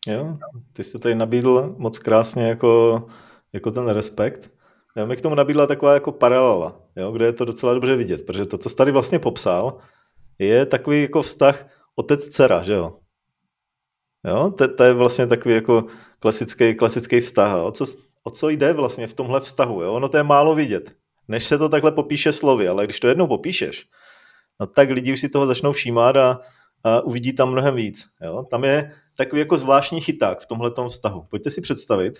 Jo, 0.06 0.38
ty 0.72 0.84
jsi 0.84 0.92
to 0.92 0.98
tady 0.98 1.14
nabídl 1.14 1.74
moc 1.78 1.98
krásně 1.98 2.48
jako, 2.48 3.02
jako 3.52 3.70
ten 3.70 3.88
respekt. 3.88 4.52
Já 4.96 5.06
mi 5.06 5.16
k 5.16 5.20
tomu 5.20 5.34
nabídla 5.34 5.66
taková 5.66 5.94
jako 5.94 6.12
paralela, 6.12 6.80
jo, 6.96 7.12
kde 7.12 7.24
je 7.24 7.32
to 7.32 7.44
docela 7.44 7.74
dobře 7.74 7.96
vidět, 7.96 8.26
protože 8.26 8.46
to, 8.46 8.58
co 8.58 8.68
jsi 8.68 8.76
tady 8.76 8.92
vlastně 8.92 9.18
popsal, 9.18 9.78
je 10.38 10.66
takový 10.66 11.02
jako 11.02 11.22
vztah 11.22 11.66
otec-dcera, 11.96 12.62
že 12.62 12.72
jo? 12.72 12.98
Jo, 14.26 14.50
to, 14.58 14.74
to 14.74 14.84
je 14.84 14.92
vlastně 14.92 15.26
takový 15.26 15.54
jako 15.54 15.84
klasický, 16.18 16.74
klasický 16.74 17.20
vztah. 17.20 17.64
O 17.64 17.70
co, 17.70 17.84
o 18.24 18.30
co 18.30 18.48
jde 18.48 18.72
vlastně 18.72 19.06
v 19.06 19.14
tomhle 19.14 19.40
vztahu? 19.40 19.82
Jo? 19.82 19.92
Ono 19.92 20.08
to 20.08 20.16
je 20.16 20.22
málo 20.22 20.54
vidět, 20.54 20.96
než 21.28 21.44
se 21.44 21.58
to 21.58 21.68
takhle 21.68 21.92
popíše 21.92 22.32
slovy, 22.32 22.68
ale 22.68 22.84
když 22.84 23.00
to 23.00 23.08
jednou 23.08 23.26
popíšeš, 23.26 23.88
no 24.60 24.66
tak 24.66 24.90
lidi 24.90 25.12
už 25.12 25.20
si 25.20 25.28
toho 25.28 25.46
začnou 25.46 25.72
všímat 25.72 26.16
a, 26.16 26.40
a 26.84 27.00
uvidí 27.00 27.32
tam 27.32 27.50
mnohem 27.50 27.74
víc. 27.74 28.08
Jo? 28.20 28.44
Tam 28.50 28.64
je 28.64 28.90
takový 29.16 29.40
jako 29.40 29.58
zvláštní 29.58 30.00
chyták 30.00 30.40
v 30.40 30.46
tomhle 30.46 30.70
vztahu. 30.88 31.24
Pojďte 31.30 31.50
si 31.50 31.60
představit, 31.60 32.14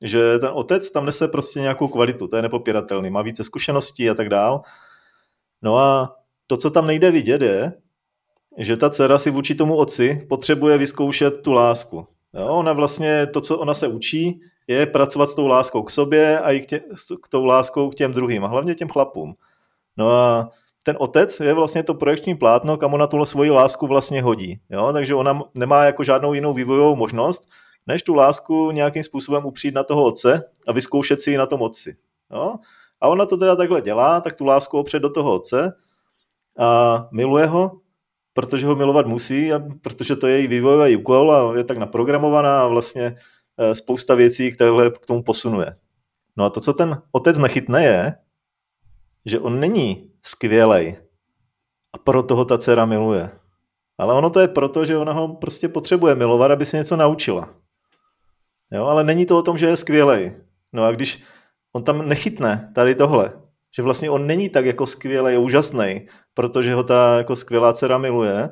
že 0.00 0.38
ten 0.38 0.50
otec 0.52 0.90
tam 0.90 1.06
nese 1.06 1.28
prostě 1.28 1.60
nějakou 1.60 1.88
kvalitu, 1.88 2.28
to 2.28 2.36
je 2.36 2.42
nepopiratelný, 2.42 3.10
má 3.10 3.22
více 3.22 3.44
zkušeností 3.44 4.10
a 4.10 4.14
tak 4.14 4.28
dál. 4.28 4.62
No 5.62 5.78
a 5.78 6.16
to, 6.46 6.56
co 6.56 6.70
tam 6.70 6.86
nejde 6.86 7.10
vidět, 7.10 7.42
je, 7.42 7.72
že 8.58 8.76
ta 8.76 8.90
dcera 8.90 9.18
si 9.18 9.30
vůči 9.30 9.54
tomu 9.54 9.76
otci 9.76 10.26
potřebuje 10.28 10.78
vyzkoušet 10.78 11.42
tu 11.42 11.52
lásku. 11.52 12.06
Jo, 12.34 12.46
ona 12.46 12.72
vlastně, 12.72 13.26
to, 13.26 13.40
co 13.40 13.58
ona 13.58 13.74
se 13.74 13.88
učí, 13.88 14.40
je 14.66 14.86
pracovat 14.86 15.26
s 15.26 15.34
tou 15.34 15.46
láskou 15.46 15.82
k 15.82 15.90
sobě 15.90 16.40
a 16.40 16.52
i 16.52 16.60
k, 16.60 16.66
tě, 16.66 16.80
k 17.22 17.28
tou 17.28 17.46
láskou 17.46 17.90
k 17.90 17.94
těm 17.94 18.12
druhým 18.12 18.44
a 18.44 18.48
hlavně 18.48 18.74
těm 18.74 18.88
chlapům. 18.88 19.34
No 19.96 20.10
a 20.10 20.50
ten 20.84 20.96
otec 20.98 21.40
je 21.40 21.54
vlastně 21.54 21.82
to 21.82 21.94
projekční 21.94 22.34
plátno, 22.34 22.76
kam 22.76 22.94
ona 22.94 23.06
tu 23.06 23.24
svoji 23.24 23.50
lásku 23.50 23.86
vlastně 23.86 24.22
hodí. 24.22 24.60
Jo? 24.70 24.92
Takže 24.92 25.14
ona 25.14 25.40
nemá 25.54 25.84
jako 25.84 26.04
žádnou 26.04 26.34
jinou 26.34 26.52
vývojovou 26.52 26.96
možnost, 26.96 27.48
než 27.86 28.02
tu 28.02 28.14
lásku 28.14 28.70
nějakým 28.70 29.02
způsobem 29.02 29.46
upřít 29.46 29.74
na 29.74 29.84
toho 29.84 30.04
otce 30.04 30.42
a 30.66 30.72
vyzkoušet 30.72 31.20
si 31.20 31.30
ji 31.30 31.38
na 31.38 31.46
tom 31.46 31.62
otci. 31.62 31.96
Jo? 32.32 32.54
A 33.00 33.08
ona 33.08 33.26
to 33.26 33.36
teda 33.36 33.56
takhle 33.56 33.80
dělá, 33.80 34.20
tak 34.20 34.34
tu 34.34 34.44
lásku 34.44 34.78
opřed 34.78 35.00
do 35.00 35.10
toho 35.10 35.34
otce 35.34 35.72
a 36.58 37.08
miluje 37.12 37.46
ho, 37.46 37.80
protože 38.32 38.66
ho 38.66 38.76
milovat 38.76 39.06
musí, 39.06 39.52
a 39.52 39.60
protože 39.82 40.16
to 40.16 40.26
je 40.26 40.38
její 40.38 40.46
vývojový 40.46 40.96
úkol 40.96 41.32
a 41.32 41.56
je 41.56 41.64
tak 41.64 41.78
naprogramovaná 41.78 42.62
a 42.62 42.68
vlastně 42.68 43.16
eh, 43.58 43.74
spousta 43.74 44.14
věcí, 44.14 44.52
které 44.52 44.90
k 44.90 45.06
tomu 45.06 45.22
posunuje. 45.22 45.76
No 46.36 46.44
a 46.44 46.50
to, 46.50 46.60
co 46.60 46.72
ten 46.72 47.02
otec 47.12 47.38
nechytne, 47.38 47.84
je, 47.84 48.14
že 49.24 49.40
on 49.40 49.60
není 49.60 50.13
skvělej 50.26 50.96
a 51.94 51.98
proto 51.98 52.36
ho 52.36 52.44
ta 52.44 52.58
dcera 52.58 52.86
miluje. 52.86 53.30
Ale 53.98 54.14
ono 54.14 54.30
to 54.30 54.40
je 54.40 54.48
proto, 54.48 54.84
že 54.84 54.96
ona 54.96 55.12
ho 55.12 55.28
prostě 55.28 55.68
potřebuje 55.68 56.14
milovat, 56.14 56.50
aby 56.50 56.66
se 56.66 56.76
něco 56.76 56.96
naučila. 56.96 57.54
Jo, 58.72 58.84
ale 58.84 59.04
není 59.04 59.26
to 59.26 59.38
o 59.38 59.42
tom, 59.42 59.58
že 59.58 59.66
je 59.66 59.76
skvělej. 59.76 60.36
No 60.72 60.84
a 60.84 60.92
když 60.92 61.22
on 61.72 61.84
tam 61.84 62.08
nechytne 62.08 62.72
tady 62.74 62.94
tohle, 62.94 63.32
že 63.76 63.82
vlastně 63.82 64.10
on 64.10 64.26
není 64.26 64.48
tak 64.48 64.66
jako 64.66 64.86
skvělej, 64.86 65.38
úžasný, 65.38 66.08
protože 66.34 66.74
ho 66.74 66.82
ta 66.84 67.18
jako 67.18 67.36
skvělá 67.36 67.72
dcera 67.72 67.98
miluje, 67.98 68.50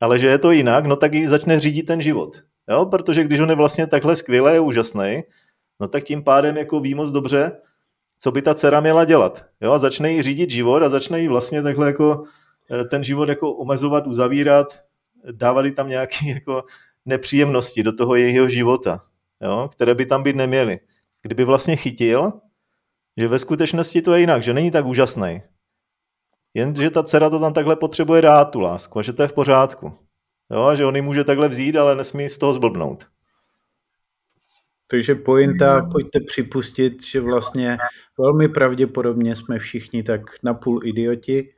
ale 0.00 0.18
že 0.18 0.26
je 0.26 0.38
to 0.38 0.50
jinak, 0.50 0.86
no 0.86 0.96
tak 0.96 1.14
ji 1.14 1.28
začne 1.28 1.60
řídit 1.60 1.82
ten 1.82 2.00
život. 2.00 2.36
Jo, 2.70 2.86
protože 2.86 3.24
když 3.24 3.40
on 3.40 3.50
je 3.50 3.56
vlastně 3.56 3.86
takhle 3.86 4.16
skvělý 4.16 4.58
a 4.58 4.60
úžasný, 4.60 5.22
no 5.80 5.88
tak 5.88 6.04
tím 6.04 6.24
pádem 6.24 6.56
jako 6.56 6.80
ví 6.80 6.94
moc 6.94 7.12
dobře, 7.12 7.52
co 8.18 8.30
by 8.30 8.42
ta 8.42 8.54
dcera 8.54 8.80
měla 8.80 9.04
dělat. 9.04 9.46
Jo? 9.60 9.72
A 9.72 9.78
začne 9.78 10.12
jí 10.12 10.22
řídit 10.22 10.50
život 10.50 10.82
a 10.82 10.88
začne 10.88 11.20
jí 11.20 11.28
vlastně 11.28 11.62
takhle 11.62 11.86
jako 11.86 12.24
eh, 12.70 12.84
ten 12.84 13.04
život 13.04 13.28
jako 13.28 13.52
omezovat, 13.52 14.06
uzavírat, 14.06 14.82
dávat 15.32 15.64
jí 15.64 15.72
tam 15.72 15.88
nějaké 15.88 16.16
jako 16.34 16.64
nepříjemnosti 17.06 17.82
do 17.82 17.92
toho 17.92 18.14
jejího 18.14 18.48
života, 18.48 19.04
jo? 19.42 19.68
které 19.72 19.94
by 19.94 20.06
tam 20.06 20.22
být 20.22 20.36
neměly. 20.36 20.80
Kdyby 21.22 21.44
vlastně 21.44 21.76
chytil, 21.76 22.32
že 23.16 23.28
ve 23.28 23.38
skutečnosti 23.38 24.02
to 24.02 24.14
je 24.14 24.20
jinak, 24.20 24.42
že 24.42 24.54
není 24.54 24.70
tak 24.70 24.86
úžasný. 24.86 25.42
Jenže 26.54 26.90
ta 26.90 27.02
dcera 27.02 27.30
to 27.30 27.38
tam 27.38 27.52
takhle 27.52 27.76
potřebuje 27.76 28.22
dát, 28.22 28.44
tu 28.44 28.60
lásku, 28.60 28.98
a 28.98 29.02
že 29.02 29.12
to 29.12 29.22
je 29.22 29.28
v 29.28 29.32
pořádku. 29.32 29.92
Jo, 30.50 30.62
a 30.62 30.74
že 30.74 30.84
on 30.84 30.96
ji 30.96 31.02
může 31.02 31.24
takhle 31.24 31.48
vzít, 31.48 31.76
ale 31.76 31.94
nesmí 31.94 32.28
z 32.28 32.38
toho 32.38 32.52
zblbnout. 32.52 33.06
Takže 34.90 35.14
pointa, 35.14 35.88
pojďte 35.92 36.20
připustit, 36.20 37.04
že 37.04 37.20
vlastně 37.20 37.78
velmi 38.18 38.48
pravděpodobně 38.48 39.36
jsme 39.36 39.58
všichni 39.58 40.02
tak 40.02 40.20
napůl 40.42 40.80
idioti 40.84 41.54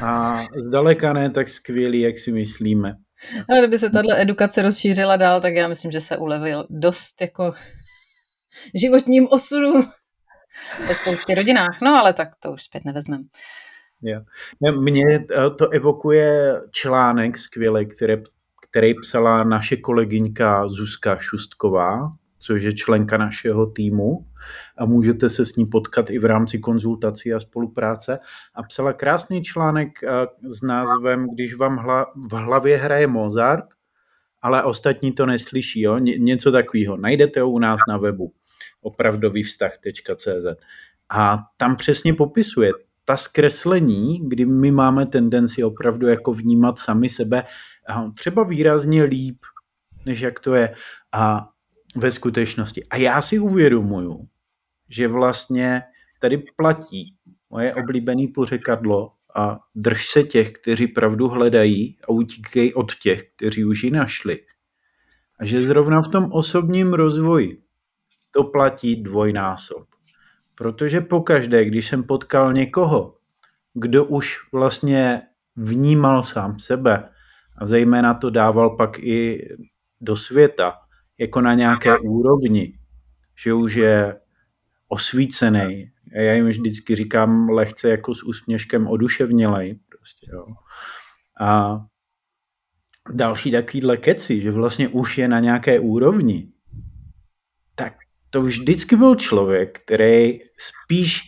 a 0.00 0.38
zdaleka 0.68 1.12
ne 1.12 1.30
tak 1.30 1.48
skvělí, 1.48 2.00
jak 2.00 2.18
si 2.18 2.32
myslíme. 2.32 2.96
Ale 3.50 3.58
kdyby 3.58 3.78
se 3.78 3.90
tahle 3.90 4.22
edukace 4.22 4.62
rozšířila 4.62 5.16
dál, 5.16 5.40
tak 5.40 5.54
já 5.54 5.68
myslím, 5.68 5.90
že 5.92 6.00
se 6.00 6.16
ulevil 6.16 6.66
dost 6.70 7.20
jako 7.20 7.52
životním 8.74 9.28
osudu 9.30 9.72
ve 10.88 10.94
spoustě 10.94 11.34
rodinách. 11.34 11.78
No 11.82 11.90
ale 11.94 12.12
tak 12.12 12.28
to 12.42 12.52
už 12.52 12.62
zpět 12.62 12.84
nevezmeme. 12.84 13.24
Mně 14.80 15.24
to 15.58 15.68
evokuje 15.68 16.60
článek 16.70 17.38
skvělý, 17.38 17.86
který, 17.86 18.14
který 18.62 18.94
psala 18.94 19.44
naše 19.44 19.76
kolegyňka 19.76 20.68
Zuzka 20.68 21.16
Šustková, 21.16 22.08
což 22.42 22.62
je 22.62 22.72
členka 22.72 23.16
našeho 23.16 23.66
týmu 23.66 24.26
a 24.78 24.84
můžete 24.84 25.28
se 25.28 25.46
s 25.46 25.56
ní 25.56 25.66
potkat 25.66 26.10
i 26.10 26.18
v 26.18 26.24
rámci 26.24 26.58
konzultací 26.58 27.32
a 27.32 27.40
spolupráce. 27.40 28.18
A 28.54 28.62
psala 28.62 28.92
krásný 28.92 29.42
článek 29.42 30.02
eh, 30.02 30.08
s 30.42 30.62
názvem 30.62 31.26
Když 31.34 31.54
vám 31.54 31.76
hla, 31.76 32.06
v 32.16 32.32
hlavě 32.32 32.76
hraje 32.76 33.06
Mozart, 33.06 33.64
ale 34.42 34.62
ostatní 34.62 35.12
to 35.12 35.26
neslyší. 35.26 35.80
Jo? 35.80 35.98
Ně, 35.98 36.18
něco 36.18 36.52
takového. 36.52 36.96
Najdete 36.96 37.40
ho 37.40 37.50
u 37.50 37.58
nás 37.58 37.80
na 37.88 37.96
webu 37.96 38.32
opravdovývztah.cz 38.82 40.46
a 41.10 41.38
tam 41.56 41.76
přesně 41.76 42.14
popisuje 42.14 42.70
ta 43.04 43.16
zkreslení, 43.16 44.28
kdy 44.28 44.46
my 44.46 44.70
máme 44.70 45.06
tendenci 45.06 45.64
opravdu 45.64 46.08
jako 46.08 46.32
vnímat 46.32 46.78
sami 46.78 47.08
sebe 47.08 47.44
třeba 48.14 48.42
výrazně 48.42 49.02
líp, 49.02 49.38
než 50.06 50.20
jak 50.20 50.40
to 50.40 50.54
je 50.54 50.74
a 51.12 51.48
ve 51.94 52.10
skutečnosti. 52.10 52.84
A 52.84 52.96
já 52.96 53.22
si 53.22 53.38
uvědomuju, 53.38 54.28
že 54.88 55.08
vlastně 55.08 55.82
tady 56.20 56.38
platí 56.56 57.16
moje 57.50 57.74
oblíbené 57.74 58.26
pořekadlo 58.34 59.12
a 59.36 59.58
drž 59.74 60.06
se 60.06 60.22
těch, 60.22 60.52
kteří 60.52 60.86
pravdu 60.86 61.28
hledají 61.28 61.98
a 62.04 62.10
utíkej 62.10 62.72
od 62.74 62.94
těch, 62.94 63.22
kteří 63.36 63.64
už 63.64 63.84
ji 63.84 63.90
našli. 63.90 64.40
A 65.38 65.44
že 65.44 65.62
zrovna 65.62 66.00
v 66.02 66.08
tom 66.08 66.32
osobním 66.32 66.92
rozvoji 66.92 67.62
to 68.30 68.44
platí 68.44 69.02
dvojnásob. 69.02 69.86
Protože 70.54 71.00
pokaždé, 71.00 71.64
když 71.64 71.88
jsem 71.88 72.04
potkal 72.04 72.52
někoho, 72.52 73.16
kdo 73.74 74.04
už 74.04 74.38
vlastně 74.52 75.22
vnímal 75.56 76.22
sám 76.22 76.58
sebe 76.58 77.08
a 77.58 77.66
zejména 77.66 78.14
to 78.14 78.30
dával 78.30 78.76
pak 78.76 78.98
i 78.98 79.48
do 80.00 80.16
světa, 80.16 80.81
jako 81.22 81.40
na 81.40 81.54
nějaké 81.54 81.98
úrovni, 81.98 82.78
že 83.44 83.54
už 83.54 83.74
je 83.74 84.20
osvícený. 84.88 85.90
Já 86.14 86.32
jim 86.32 86.48
vždycky 86.48 86.96
říkám 86.96 87.48
lehce 87.48 87.88
jako 87.88 88.14
s 88.14 88.22
úsměškem 88.22 88.86
oduševnělej. 88.86 89.78
Prostě, 89.88 90.30
jo. 90.32 90.46
A 91.40 91.78
další 93.12 93.50
takovýhle 93.50 93.96
keci, 93.96 94.40
že 94.40 94.50
vlastně 94.50 94.88
už 94.88 95.18
je 95.18 95.28
na 95.28 95.40
nějaké 95.40 95.80
úrovni, 95.80 96.48
tak 97.74 97.94
to 98.30 98.42
vždycky 98.42 98.96
byl 98.96 99.14
člověk, 99.14 99.80
který 99.84 100.38
spíš 100.58 101.20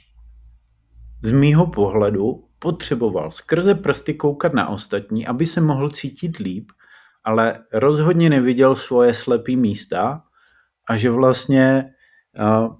z 1.22 1.30
mýho 1.30 1.66
pohledu 1.66 2.48
potřeboval 2.58 3.30
skrze 3.30 3.74
prsty 3.74 4.14
koukat 4.14 4.54
na 4.54 4.68
ostatní, 4.68 5.26
aby 5.26 5.46
se 5.46 5.60
mohl 5.60 5.90
cítit 5.90 6.36
líp, 6.36 6.72
ale 7.24 7.64
rozhodně 7.72 8.30
neviděl 8.30 8.76
svoje 8.76 9.14
slepý 9.14 9.56
místa 9.56 10.22
a 10.88 10.96
že 10.96 11.10
vlastně 11.10 11.94
uh, 12.38 12.76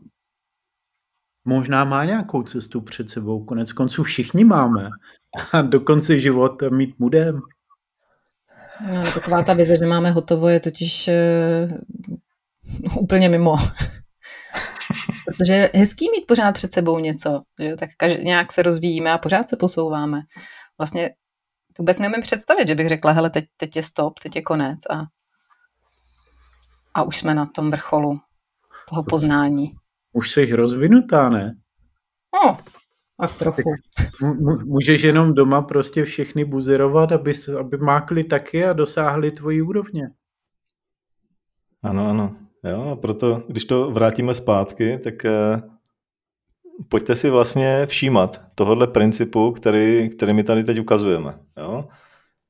možná 1.44 1.84
má 1.84 2.04
nějakou 2.04 2.42
cestu 2.42 2.80
před 2.80 3.10
sebou. 3.10 3.44
Konec 3.44 3.72
konců 3.72 4.02
všichni 4.02 4.44
máme. 4.44 4.88
A 5.52 5.62
do 5.62 5.80
konce 5.80 6.18
života 6.18 6.68
mít 6.68 6.98
mudem. 6.98 7.40
No, 8.94 9.12
taková 9.14 9.42
ta 9.42 9.54
vize, 9.54 9.74
že 9.78 9.86
máme 9.86 10.10
hotovo, 10.10 10.48
je 10.48 10.60
totiž 10.60 11.08
uh, 11.08 12.98
úplně 13.02 13.28
mimo. 13.28 13.56
Protože 15.26 15.52
je 15.52 15.70
hezký 15.74 16.10
mít 16.10 16.26
pořád 16.26 16.52
před 16.52 16.72
sebou 16.72 16.98
něco, 16.98 17.42
že 17.58 17.76
tak 17.76 17.90
každý, 17.96 18.24
nějak 18.24 18.52
se 18.52 18.62
rozvíjíme 18.62 19.12
a 19.12 19.18
pořád 19.18 19.48
se 19.48 19.56
posouváme. 19.56 20.20
Vlastně 20.78 21.10
vůbec 21.78 21.98
neumím 21.98 22.20
představit, 22.20 22.68
že 22.68 22.74
bych 22.74 22.88
řekla, 22.88 23.12
hele, 23.12 23.30
teď, 23.30 23.44
teď 23.56 23.76
je 23.76 23.82
stop, 23.82 24.18
teď 24.18 24.36
je 24.36 24.42
konec 24.42 24.78
a, 24.90 25.04
a 26.94 27.02
už 27.02 27.16
jsme 27.16 27.34
na 27.34 27.46
tom 27.46 27.70
vrcholu 27.70 28.20
toho 28.88 29.02
poznání. 29.02 29.72
Už 30.12 30.32
jsi 30.32 30.56
rozvinutá, 30.56 31.28
ne? 31.28 31.54
No, 32.34 32.58
a 33.18 33.26
trochu. 33.26 33.62
můžeš 34.64 35.02
jenom 35.02 35.34
doma 35.34 35.62
prostě 35.62 36.04
všechny 36.04 36.44
buzerovat, 36.44 37.12
aby, 37.12 37.32
aby 37.60 37.76
mákli 37.76 38.24
taky 38.24 38.64
a 38.64 38.72
dosáhli 38.72 39.30
tvojí 39.30 39.62
úrovně. 39.62 40.10
Ano, 41.82 42.06
ano. 42.06 42.36
Jo, 42.64 42.90
a 42.90 42.96
proto, 42.96 43.42
když 43.48 43.64
to 43.64 43.90
vrátíme 43.90 44.34
zpátky, 44.34 44.98
tak 44.98 45.24
eh, 45.24 45.62
pojďte 46.88 47.16
si 47.16 47.30
vlastně 47.30 47.86
všímat 47.86 48.40
tohohle 48.54 48.86
principu, 48.86 49.52
který, 49.52 50.08
který 50.08 50.32
my 50.32 50.44
tady 50.44 50.64
teď 50.64 50.80
ukazujeme. 50.80 51.34
Jo? 51.56 51.88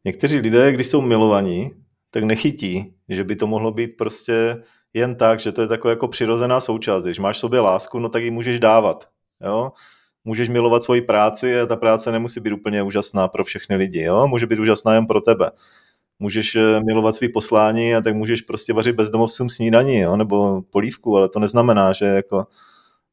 Někteří 0.05 0.39
lidé, 0.39 0.73
když 0.73 0.87
jsou 0.87 1.01
milovaní, 1.01 1.71
tak 2.11 2.25
nechytí, 2.25 2.95
že 3.09 3.25
by 3.25 3.37
to 3.37 3.47
mohlo 3.47 3.73
být 3.73 3.97
prostě 3.97 4.57
jen 4.95 5.15
tak, 5.15 5.41
že 5.41 5.53
to 5.53 5.61
je 5.61 5.69
taková 5.69 5.91
jako 5.91 6.09
přirozená 6.09 6.61
součást. 6.61 7.05
Když 7.05 7.19
máš 7.19 7.39
sobě 7.39 7.61
lásku, 7.61 7.99
no 7.99 8.09
tak 8.09 8.23
ji 8.23 8.31
můžeš 8.31 8.61
dávat. 8.61 9.09
Jo? 9.45 9.73
Můžeš 10.25 10.49
milovat 10.49 10.85
svoji 10.85 11.03
práci 11.03 11.61
a 11.61 11.67
ta 11.67 11.77
práce 11.77 12.13
nemusí 12.13 12.41
být 12.41 12.53
úplně 12.53 12.83
úžasná 12.83 13.29
pro 13.29 13.45
všechny 13.45 13.77
lidi. 13.77 14.03
Jo? 14.03 14.27
Může 14.27 14.47
být 14.47 14.59
úžasná 14.59 14.95
jen 14.95 15.07
pro 15.07 15.21
tebe 15.21 15.51
můžeš 16.19 16.57
eh, 16.57 16.81
milovat 16.81 17.15
svý 17.15 17.29
poslání 17.29 17.95
a 17.95 18.01
tak 18.01 18.15
můžeš 18.15 18.43
prostě 18.43 18.73
vařit 18.73 18.97
bezdomovcům 18.97 19.51
snídaní, 19.51 19.99
jo, 19.99 20.17
nebo 20.17 20.63
polívku, 20.63 21.17
ale 21.17 21.29
to 21.29 21.39
neznamená, 21.39 21.93
že 21.93 22.05
jako 22.05 22.47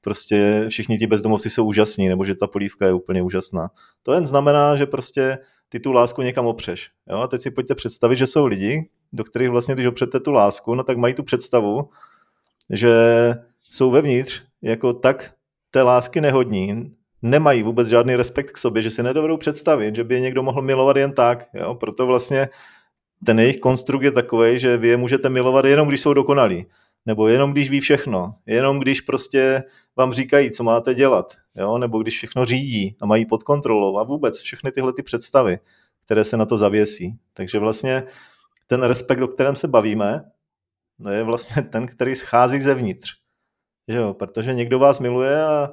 prostě 0.01 0.65
všichni 0.69 0.97
ti 0.97 1.07
bezdomovci 1.07 1.49
jsou 1.49 1.65
úžasní, 1.65 2.09
nebo 2.09 2.25
že 2.25 2.35
ta 2.35 2.47
polívka 2.47 2.85
je 2.85 2.93
úplně 2.93 3.21
úžasná. 3.21 3.69
To 4.03 4.13
jen 4.13 4.25
znamená, 4.25 4.75
že 4.75 4.85
prostě 4.85 5.37
ty 5.69 5.79
tu 5.79 5.91
lásku 5.91 6.21
někam 6.21 6.45
opřeš. 6.45 6.89
Jo? 7.09 7.17
A 7.17 7.27
teď 7.27 7.41
si 7.41 7.51
pojďte 7.51 7.75
představit, 7.75 8.15
že 8.15 8.27
jsou 8.27 8.45
lidi, 8.45 8.89
do 9.13 9.23
kterých 9.23 9.49
vlastně, 9.49 9.75
když 9.75 9.87
opřete 9.87 10.19
tu 10.19 10.31
lásku, 10.31 10.75
no 10.75 10.83
tak 10.83 10.97
mají 10.97 11.13
tu 11.13 11.23
představu, 11.23 11.89
že 12.69 12.93
jsou 13.69 13.91
vevnitř 13.91 14.41
jako 14.61 14.93
tak 14.93 15.33
té 15.71 15.81
lásky 15.81 16.21
nehodní, 16.21 16.91
nemají 17.21 17.63
vůbec 17.63 17.87
žádný 17.87 18.15
respekt 18.15 18.51
k 18.51 18.57
sobě, 18.57 18.81
že 18.81 18.89
si 18.89 19.03
nedovedou 19.03 19.37
představit, 19.37 19.95
že 19.95 20.03
by 20.03 20.15
je 20.15 20.21
někdo 20.21 20.43
mohl 20.43 20.61
milovat 20.61 20.97
jen 20.97 21.13
tak. 21.13 21.47
Jo? 21.53 21.75
Proto 21.75 22.05
vlastně 22.05 22.49
ten 23.25 23.39
jejich 23.39 23.59
konstrukt 23.59 24.03
je 24.03 24.11
takový, 24.11 24.59
že 24.59 24.77
vy 24.77 24.87
je 24.87 24.97
můžete 24.97 25.29
milovat 25.29 25.65
jenom, 25.65 25.87
když 25.87 26.01
jsou 26.01 26.13
dokonalí. 26.13 26.65
Nebo 27.05 27.27
jenom, 27.27 27.51
když 27.51 27.69
ví 27.69 27.79
všechno. 27.79 28.35
Jenom, 28.45 28.79
když 28.79 29.01
prostě 29.01 29.63
vám 29.97 30.13
říkají, 30.13 30.51
co 30.51 30.63
máte 30.63 30.93
dělat. 30.93 31.33
Jo? 31.55 31.77
Nebo 31.77 32.01
když 32.01 32.13
všechno 32.17 32.45
řídí 32.45 32.95
a 33.01 33.05
mají 33.05 33.25
pod 33.25 33.43
kontrolou. 33.43 33.97
A 33.97 34.03
vůbec 34.03 34.41
všechny 34.41 34.71
tyhle 34.71 34.93
ty 34.93 35.03
představy, 35.03 35.59
které 36.05 36.23
se 36.23 36.37
na 36.37 36.45
to 36.45 36.57
zavěsí. 36.57 37.15
Takže 37.33 37.59
vlastně 37.59 38.03
ten 38.67 38.83
respekt, 38.83 39.21
o 39.21 39.27
kterém 39.27 39.55
se 39.55 39.67
bavíme, 39.67 40.21
no 40.99 41.11
je 41.11 41.23
vlastně 41.23 41.61
ten, 41.61 41.87
který 41.87 42.15
schází 42.15 42.59
zevnitř. 42.59 43.11
Jo? 43.87 44.13
Protože 44.13 44.53
někdo 44.53 44.79
vás 44.79 44.99
miluje 44.99 45.43
a 45.43 45.71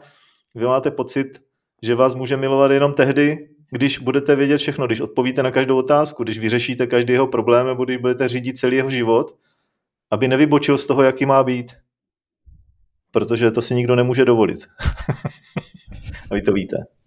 vy 0.55 0.67
máte 0.67 0.91
pocit, 0.91 1.43
že 1.83 1.95
vás 1.95 2.15
může 2.15 2.37
milovat 2.37 2.71
jenom 2.71 2.95
tehdy, 2.95 3.49
když 3.71 3.99
budete 3.99 4.37
vědět 4.37 4.59
všechno, 4.59 4.87
když 4.87 5.01
odpovíte 5.01 5.43
na 5.43 5.51
každou 5.51 5.77
otázku, 5.77 6.25
když 6.25 6.39
vyřešíte 6.39 6.87
každý 6.87 7.13
jeho 7.13 7.27
problém 7.27 7.67
nebo 7.67 7.85
když 7.85 7.97
budete 7.97 8.29
řídit 8.29 8.59
celý 8.59 8.77
jeho 8.77 8.91
život, 8.91 9.37
aby 10.11 10.29
nevybočil 10.29 10.79
z 10.79 10.87
toho, 10.87 11.03
jaký 11.03 11.27
má 11.27 11.45
být. 11.45 11.73
Protože 13.11 13.51
to 13.51 13.63
si 13.63 13.75
nikdo 13.75 13.97
nemůže 13.97 14.25
dovolit. 14.25 14.67
A 16.31 16.35
vy 16.35 16.43
to 16.43 16.53
víte. 16.53 16.77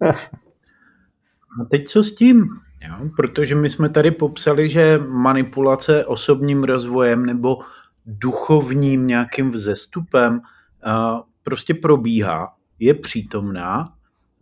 A 1.60 1.64
teď 1.70 1.88
co 1.88 2.02
s 2.02 2.14
tím? 2.14 2.44
Jo, 2.88 3.10
protože 3.16 3.54
my 3.54 3.70
jsme 3.70 3.88
tady 3.88 4.10
popsali, 4.10 4.68
že 4.68 4.98
manipulace 4.98 6.04
osobním 6.04 6.64
rozvojem 6.64 7.26
nebo 7.26 7.58
duchovním 8.06 9.06
nějakým 9.06 9.50
vzestupem 9.50 10.40
prostě 11.42 11.74
probíhá, 11.74 12.54
je 12.78 12.94
přítomná 12.94 13.92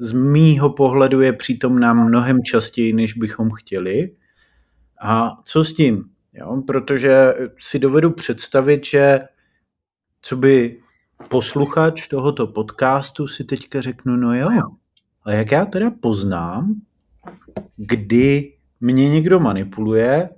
z 0.00 0.12
mýho 0.12 0.70
pohledu 0.70 1.20
je 1.20 1.32
přítomná 1.32 1.92
mnohem 1.92 2.42
častěji, 2.42 2.92
než 2.92 3.14
bychom 3.14 3.50
chtěli. 3.50 4.10
A 5.02 5.30
co 5.44 5.64
s 5.64 5.74
tím? 5.74 6.04
Jo? 6.32 6.62
Protože 6.66 7.34
si 7.58 7.78
dovedu 7.78 8.10
představit, 8.10 8.86
že 8.86 9.20
co 10.22 10.36
by 10.36 10.80
posluchač 11.28 12.08
tohoto 12.08 12.46
podcastu 12.46 13.28
si 13.28 13.44
teďka 13.44 13.80
řeknu, 13.80 14.16
no 14.16 14.34
jo, 14.34 14.48
a 15.24 15.32
jak 15.32 15.52
já 15.52 15.64
teda 15.64 15.90
poznám, 15.90 16.74
kdy 17.76 18.52
mě 18.80 19.08
někdo 19.08 19.40
manipuluje 19.40 20.30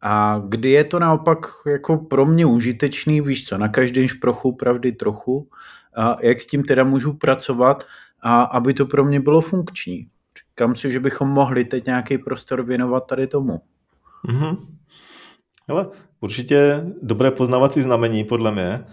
a 0.00 0.42
kdy 0.48 0.70
je 0.70 0.84
to 0.84 0.98
naopak 0.98 1.46
jako 1.66 1.96
pro 1.96 2.26
mě 2.26 2.46
užitečný, 2.46 3.20
víš 3.20 3.46
co, 3.46 3.58
na 3.58 3.68
každém 3.68 4.08
šprochu 4.08 4.52
pravdy 4.52 4.92
trochu, 4.92 5.48
a 5.96 6.16
jak 6.20 6.40
s 6.40 6.46
tím 6.46 6.62
teda 6.62 6.84
můžu 6.84 7.12
pracovat 7.12 7.84
a 8.20 8.42
aby 8.42 8.74
to 8.74 8.86
pro 8.86 9.04
mě 9.04 9.20
bylo 9.20 9.40
funkční. 9.40 10.08
Říkám 10.38 10.76
si, 10.76 10.92
že 10.92 11.00
bychom 11.00 11.28
mohli 11.28 11.64
teď 11.64 11.86
nějaký 11.86 12.18
prostor 12.18 12.62
věnovat 12.62 13.06
tady 13.06 13.26
tomu. 13.26 13.60
Mm-hmm. 14.28 14.66
Ale 15.68 15.88
určitě 16.20 16.84
dobré 17.02 17.30
poznávací 17.30 17.82
znamení 17.82 18.24
podle 18.24 18.52
mě, 18.52 18.84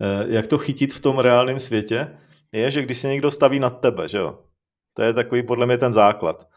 eh, 0.00 0.24
jak 0.26 0.46
to 0.46 0.58
chytit 0.58 0.94
v 0.94 1.00
tom 1.00 1.18
reálném 1.18 1.58
světě, 1.58 2.18
je, 2.52 2.70
že 2.70 2.82
když 2.82 2.98
se 2.98 3.08
někdo 3.08 3.30
staví 3.30 3.60
nad 3.60 3.80
tebe, 3.80 4.08
že 4.08 4.18
jo? 4.18 4.38
To 4.94 5.02
je 5.02 5.12
takový 5.12 5.42
podle 5.42 5.66
mě 5.66 5.78
ten 5.78 5.92
základ. 5.92 6.48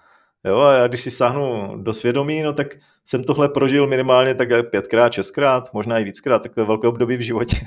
Jo, 0.45 0.59
a 0.59 0.73
já 0.73 0.88
když 0.88 1.01
si 1.01 1.12
sáhnu 1.12 1.77
do 1.77 1.93
svědomí, 1.93 2.43
no 2.43 2.53
tak 2.53 2.67
jsem 3.03 3.23
tohle 3.23 3.49
prožil 3.49 3.88
minimálně 3.88 4.36
tak 4.36 4.49
pětkrát, 4.71 5.13
šestkrát, 5.13 5.73
možná 5.73 5.99
i 5.99 6.03
víckrát, 6.03 6.43
takové 6.43 6.65
velké 6.65 6.88
období 6.88 7.17
v 7.17 7.21
životě. 7.21 7.57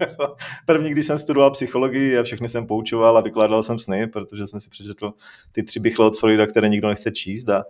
První, 0.66 0.90
když 0.90 1.06
jsem 1.06 1.18
studoval 1.18 1.50
psychologii 1.50 2.18
a 2.18 2.22
všechny 2.22 2.48
jsem 2.48 2.66
poučoval 2.66 3.18
a 3.18 3.20
vykládal 3.20 3.62
jsem 3.62 3.78
sny, 3.78 4.06
protože 4.06 4.46
jsem 4.46 4.60
si 4.60 4.70
přečetl 4.70 5.12
ty 5.52 5.62
tři 5.62 5.80
bychle 5.80 6.06
od 6.06 6.18
Freuda, 6.18 6.46
které 6.46 6.68
nikdo 6.68 6.88
nechce 6.88 7.10
číst 7.10 7.48
a, 7.48 7.64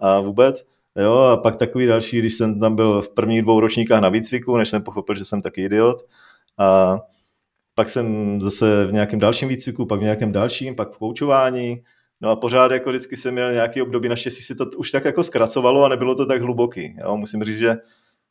a 0.00 0.20
vůbec. 0.20 0.64
Jo, 0.96 1.12
a 1.12 1.36
pak 1.36 1.56
takový 1.56 1.86
další, 1.86 2.18
když 2.18 2.34
jsem 2.34 2.60
tam 2.60 2.76
byl 2.76 3.02
v 3.02 3.08
prvních 3.08 3.42
dvou 3.42 3.60
ročníkách 3.60 4.00
na 4.00 4.08
výcviku, 4.08 4.56
než 4.56 4.68
jsem 4.68 4.82
pochopil, 4.82 5.14
že 5.14 5.24
jsem 5.24 5.42
taky 5.42 5.64
idiot. 5.64 5.96
A 6.58 6.98
pak 7.74 7.88
jsem 7.88 8.40
zase 8.40 8.86
v 8.86 8.92
nějakém 8.92 9.18
dalším 9.18 9.48
výcviku, 9.48 9.86
pak 9.86 10.00
v 10.00 10.02
nějakém 10.02 10.32
dalším, 10.32 10.76
pak 10.76 10.92
v 10.92 10.98
poučování, 10.98 11.82
No 12.20 12.30
a 12.30 12.36
pořád 12.36 12.70
jako 12.70 12.90
vždycky 12.90 13.16
jsem 13.16 13.34
měl 13.34 13.52
nějaký 13.52 13.82
období, 13.82 14.08
naštěstí 14.08 14.42
si 14.42 14.54
to 14.54 14.66
už 14.76 14.90
tak 14.90 15.04
jako 15.04 15.24
zkracovalo 15.24 15.84
a 15.84 15.88
nebylo 15.88 16.14
to 16.14 16.26
tak 16.26 16.42
hluboký. 16.42 16.96
Jo? 17.00 17.16
Musím 17.16 17.44
říct, 17.44 17.58
že 17.58 17.76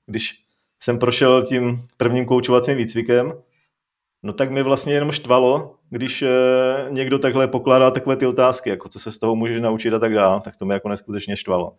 když 0.05 0.43
jsem 0.79 0.99
prošel 0.99 1.41
tím 1.41 1.87
prvním 1.97 2.25
koučovacím 2.25 2.77
výcvikem, 2.77 3.33
no 4.23 4.33
tak 4.33 4.51
mi 4.51 4.63
vlastně 4.63 4.93
jenom 4.93 5.11
štvalo, 5.11 5.75
když 5.89 6.21
e, 6.21 6.27
někdo 6.89 7.19
takhle 7.19 7.47
pokládá 7.47 7.91
takové 7.91 8.15
ty 8.15 8.25
otázky, 8.25 8.69
jako 8.69 8.89
co 8.89 8.99
se 8.99 9.11
z 9.11 9.17
toho 9.17 9.35
může 9.35 9.59
naučit 9.59 9.93
a 9.93 9.99
tak 9.99 10.13
dále, 10.13 10.41
tak 10.41 10.55
to 10.55 10.65
mi 10.65 10.73
jako 10.73 10.89
neskutečně 10.89 11.37
štvalo. 11.37 11.73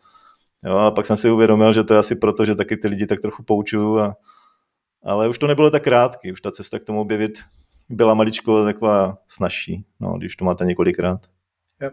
Jo, 0.65 0.77
a 0.77 0.91
pak 0.91 1.07
jsem 1.07 1.17
si 1.17 1.31
uvědomil, 1.31 1.73
že 1.73 1.85
to 1.85 1.95
je 1.95 2.01
asi 2.01 2.17
proto, 2.17 2.45
že 2.45 2.55
taky 2.55 2.77
ty 2.77 2.89
lidi 2.89 3.07
tak 3.07 3.21
trochu 3.21 3.43
poučuju, 3.43 3.99
a, 3.99 4.17
ale 5.05 5.29
už 5.29 5.39
to 5.39 5.47
nebylo 5.47 5.71
tak 5.71 5.83
krátký, 5.83 6.33
už 6.33 6.41
ta 6.41 6.51
cesta 6.51 6.79
k 6.79 6.85
tomu 6.85 7.01
objevit 7.01 7.39
byla 7.89 8.15
maličko 8.15 8.65
taková 8.65 9.19
snažší, 9.29 9.85
no, 10.01 10.19
když 10.19 10.37
to 10.37 10.45
máte 10.45 10.65
několikrát. 10.65 11.21
Jo. 11.83 11.91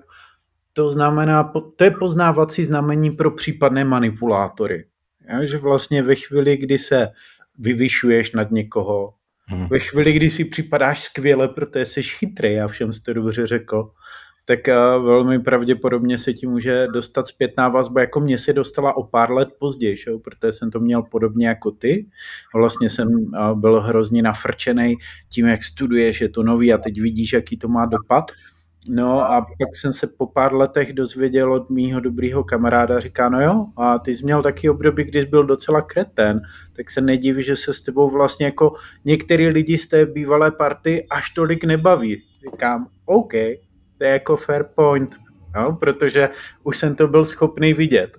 To 0.73 0.89
znamená, 0.89 1.53
to 1.75 1.84
je 1.84 1.91
poznávací 1.91 2.63
znamení 2.63 3.12
pro 3.12 3.32
případné 3.32 3.86
manipulátory. 3.86 4.86
Jo, 5.34 5.45
že 5.45 5.58
vlastně 5.58 6.03
ve 6.03 6.15
chvíli, 6.15 6.58
kdy 6.58 6.77
se 6.77 7.10
vyvyšuješ 7.58 8.32
nad 8.32 8.51
někoho, 8.51 9.13
hmm. 9.45 9.67
ve 9.67 9.80
chvíli, 9.80 10.13
kdy 10.13 10.30
si 10.30 10.45
připadáš 10.45 11.01
skvěle, 11.01 11.47
protože 11.47 11.86
jsi 11.86 12.03
chytrý, 12.03 12.53
já 12.53 12.67
všem 12.67 12.93
jste 12.93 13.13
dobře 13.13 13.47
řekl, 13.47 13.91
tak 14.48 14.68
eh, 14.68 14.76
velmi 15.00 15.40
pravděpodobně 15.40 16.18
se 16.18 16.34
ti 16.34 16.48
může 16.48 16.88
dostat 16.88 17.28
zpětná 17.28 17.70
vazba, 17.70 18.02
jako 18.02 18.20
mě 18.20 18.38
se 18.38 18.54
dostala 18.54 18.98
o 18.98 19.04
pár 19.04 19.32
let 19.32 19.50
později, 19.60 19.96
že? 19.96 20.12
protože 20.24 20.52
jsem 20.52 20.72
to 20.72 20.80
měl 20.80 21.04
podobně 21.04 21.48
jako 21.48 21.72
ty. 21.72 22.06
Vlastně 22.56 22.90
jsem 22.90 23.08
eh, 23.08 23.56
byl 23.56 23.82
hrozně 23.82 24.22
nafrčený 24.22 24.96
tím, 25.30 25.46
jak 25.46 25.64
studuješ, 25.64 26.22
je 26.22 26.30
to 26.30 26.44
nový 26.44 26.74
a 26.74 26.78
teď 26.78 27.02
vidíš, 27.02 27.34
jaký 27.34 27.58
to 27.58 27.68
má 27.68 27.86
dopad. 27.86 28.32
No 28.90 29.32
a 29.32 29.42
pak 29.42 29.76
jsem 29.76 29.94
se 29.94 30.08
po 30.08 30.28
pár 30.28 30.54
letech 30.54 30.94
dozvěděl 30.94 31.54
od 31.54 31.70
mýho 31.70 32.00
dobrýho 32.00 32.44
kamaráda, 32.44 33.00
říká, 33.00 33.30
no 33.30 33.42
jo, 33.42 33.66
a 33.78 34.00
ty 34.00 34.16
jsi 34.16 34.24
měl 34.24 34.44
taky 34.44 34.70
období, 34.70 35.04
když 35.04 35.26
byl 35.26 35.44
docela 35.44 35.82
kreten, 35.82 36.42
tak 36.76 36.90
se 36.90 37.02
nediví, 37.02 37.44
že 37.44 37.56
se 37.56 37.74
s 37.74 37.82
tebou 37.82 38.10
vlastně 38.10 38.46
jako 38.46 38.74
některý 39.06 39.48
lidi 39.48 39.78
z 39.78 39.88
té 39.88 40.06
bývalé 40.06 40.52
party 40.52 41.08
až 41.10 41.30
tolik 41.30 41.64
nebaví. 41.64 42.24
Říkám, 42.52 42.88
OK, 43.06 43.34
to 43.98 44.04
je 44.04 44.10
jako 44.10 44.38
fair 44.38 44.64
point, 44.64 45.16
no, 45.56 45.76
protože 45.76 46.30
už 46.64 46.78
jsem 46.78 46.96
to 46.96 47.08
byl 47.08 47.26
schopný 47.26 47.74
vidět. 47.74 48.18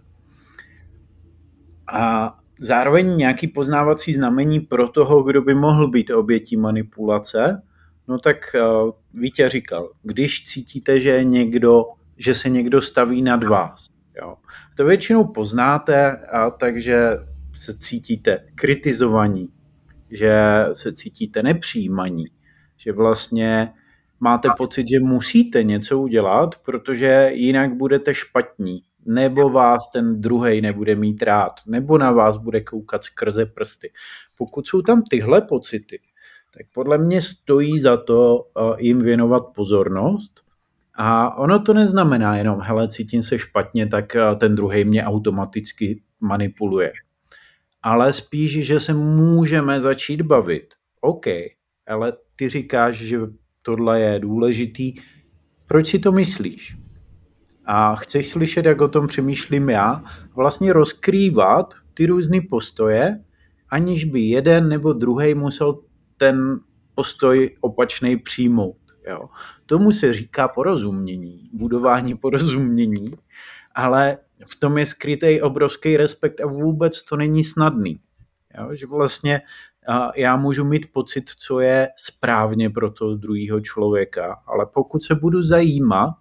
A 1.93 2.37
zároveň 2.61 3.17
nějaký 3.17 3.49
poznávací 3.49 4.15
znamení 4.15 4.61
pro 4.61 4.89
toho, 4.89 5.23
kdo 5.23 5.43
by 5.43 5.55
mohl 5.55 5.89
být 5.89 6.11
obětí 6.11 6.57
manipulace, 6.57 7.63
no 8.09 8.19
tak 8.19 8.37
uh, 8.55 8.91
Vítě 9.15 9.49
říkal, 9.49 9.91
když 10.03 10.45
cítíte, 10.45 11.01
že 11.01 11.25
někdo, 11.25 11.85
že 12.17 12.35
se 12.35 12.49
někdo 12.49 12.81
staví 12.81 13.23
nad 13.23 13.45
vás, 13.45 13.87
jo, 14.23 14.37
to 14.77 14.85
většinou 14.85 15.25
poznáte, 15.25 16.17
a 16.17 16.51
takže 16.51 17.11
se 17.57 17.79
cítíte 17.79 18.39
kritizovaní, 18.55 19.49
že 20.11 20.65
se 20.73 20.93
cítíte 20.93 21.43
nepřijímaní, 21.43 22.25
že 22.77 22.93
vlastně 22.93 23.73
máte 24.21 24.49
pocit, 24.57 24.89
že 24.89 25.01
musíte 25.01 25.63
něco 25.63 25.99
udělat, 25.99 26.55
protože 26.65 27.31
jinak 27.35 27.75
budete 27.75 28.15
špatní, 28.15 28.83
nebo 29.07 29.49
vás 29.49 29.91
ten 29.93 30.21
druhý 30.21 30.61
nebude 30.61 30.97
mít 30.97 31.23
rád, 31.23 31.53
nebo 31.67 31.99
na 31.99 32.13
vás 32.13 32.37
bude 32.37 32.61
koukat 32.61 33.05
skrze 33.05 33.47
prsty. 33.47 33.93
Pokud 34.39 34.67
jsou 34.67 34.83
tam 34.83 35.03
tyhle 35.11 35.41
pocity, 35.41 36.01
tak 36.55 36.67
podle 36.75 36.99
mě 36.99 37.21
stojí 37.23 37.79
za 37.79 37.97
to 37.97 38.45
eh, 38.45 38.77
jim 38.79 38.99
věnovat 38.99 39.41
pozornost. 39.55 40.49
A 40.95 41.39
ono 41.39 41.59
to 41.59 41.75
neznamená 41.75 42.37
jenom, 42.37 42.61
hele, 42.61 42.89
cítím 42.89 43.23
se 43.23 43.39
špatně, 43.39 43.87
tak 43.87 44.17
eh, 44.17 44.37
ten 44.37 44.55
druhý 44.55 44.85
mě 44.85 45.05
automaticky 45.05 46.03
manipuluje. 46.21 46.93
Ale 47.83 48.13
spíš, 48.13 48.67
že 48.67 48.81
se 48.81 48.95
můžeme 48.95 49.81
začít 49.81 50.23
bavit. 50.23 50.75
OK, 51.01 51.27
ale 51.87 52.13
ty 52.37 52.49
říkáš, 52.49 52.97
že 52.97 53.19
tohle 53.69 54.01
je 54.01 54.19
důležitý. 54.19 54.95
Proč 55.67 55.89
si 55.89 55.99
to 55.99 56.13
myslíš? 56.13 56.77
A 57.65 57.97
chceš 57.97 58.29
slyšet, 58.29 58.65
jak 58.65 58.81
o 58.81 58.89
tom 58.89 59.07
přemýšlím 59.07 59.69
já, 59.69 60.03
vlastně 60.37 60.73
rozkrývat 60.73 61.75
ty 61.95 62.07
různé 62.07 62.41
postoje, 62.51 63.25
aniž 63.69 64.05
by 64.05 64.21
jeden 64.21 64.69
nebo 64.69 64.93
druhý 64.93 65.35
musel 65.35 65.81
ten 66.17 66.61
postoj 66.95 67.57
opačný 67.61 68.17
přijmout. 68.17 68.81
Jo. 69.09 69.29
Tomu 69.67 69.93
se 69.93 70.13
říká 70.13 70.49
porozumění, 70.49 71.45
budování 71.53 72.15
porozumění, 72.17 73.13
ale 73.75 74.19
v 74.47 74.57
tom 74.57 74.79
je 74.79 74.87
skrytý 74.87 75.41
obrovský 75.41 75.97
respekt 75.97 76.41
a 76.41 76.47
vůbec 76.47 77.03
to 77.03 77.17
není 77.17 77.45
snadný. 77.45 78.01
Jo, 78.59 78.75
že 78.75 78.87
vlastně 78.87 79.41
já 80.17 80.37
můžu 80.37 80.65
mít 80.65 80.93
pocit, 80.93 81.31
co 81.31 81.61
je 81.61 81.89
správně 81.97 82.71
pro 82.71 82.91
toho 82.91 83.15
druhého 83.15 83.61
člověka, 83.61 84.43
ale 84.47 84.67
pokud 84.75 85.05
se 85.05 85.15
budu 85.15 85.43
zajímat, 85.43 86.15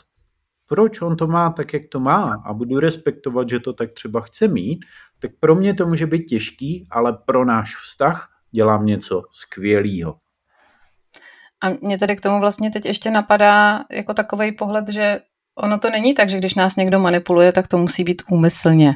proč 0.67 1.01
on 1.01 1.15
to 1.17 1.27
má 1.27 1.49
tak, 1.49 1.73
jak 1.73 1.84
to 1.91 1.99
má 1.99 2.43
a 2.45 2.53
budu 2.53 2.80
respektovat, 2.80 3.49
že 3.49 3.60
to 3.60 3.73
tak 3.73 3.91
třeba 3.91 4.21
chce 4.21 4.47
mít, 4.47 4.86
tak 5.19 5.32
pro 5.39 5.56
mě 5.56 5.73
to 5.73 5.88
může 5.88 6.08
být 6.08 6.25
těžký, 6.25 6.88
ale 6.91 7.17
pro 7.25 7.45
náš 7.45 7.75
vztah 7.75 8.30
dělám 8.51 8.86
něco 8.86 9.23
skvělého. 9.32 10.17
A 11.63 11.69
mě 11.82 11.97
tady 11.97 12.15
k 12.15 12.21
tomu 12.21 12.39
vlastně 12.39 12.71
teď 12.71 12.86
ještě 12.86 13.12
napadá 13.12 13.86
jako 13.91 14.13
takový 14.13 14.51
pohled, 14.51 14.89
že 14.89 15.19
ono 15.56 15.80
to 15.80 15.89
není 15.89 16.13
tak, 16.13 16.30
že 16.30 16.38
když 16.38 16.56
nás 16.56 16.75
někdo 16.75 16.99
manipuluje, 16.99 17.51
tak 17.51 17.67
to 17.67 17.77
musí 17.77 18.03
být 18.03 18.21
úmyslně. 18.30 18.95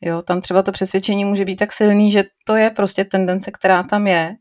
Jo, 0.00 0.22
tam 0.22 0.40
třeba 0.40 0.62
to 0.62 0.72
přesvědčení 0.72 1.24
může 1.24 1.44
být 1.44 1.56
tak 1.56 1.72
silný, 1.72 2.12
že 2.12 2.24
to 2.44 2.56
je 2.56 2.70
prostě 2.70 3.04
tendence, 3.04 3.50
která 3.50 3.82
tam 3.82 4.06
je. 4.06 4.36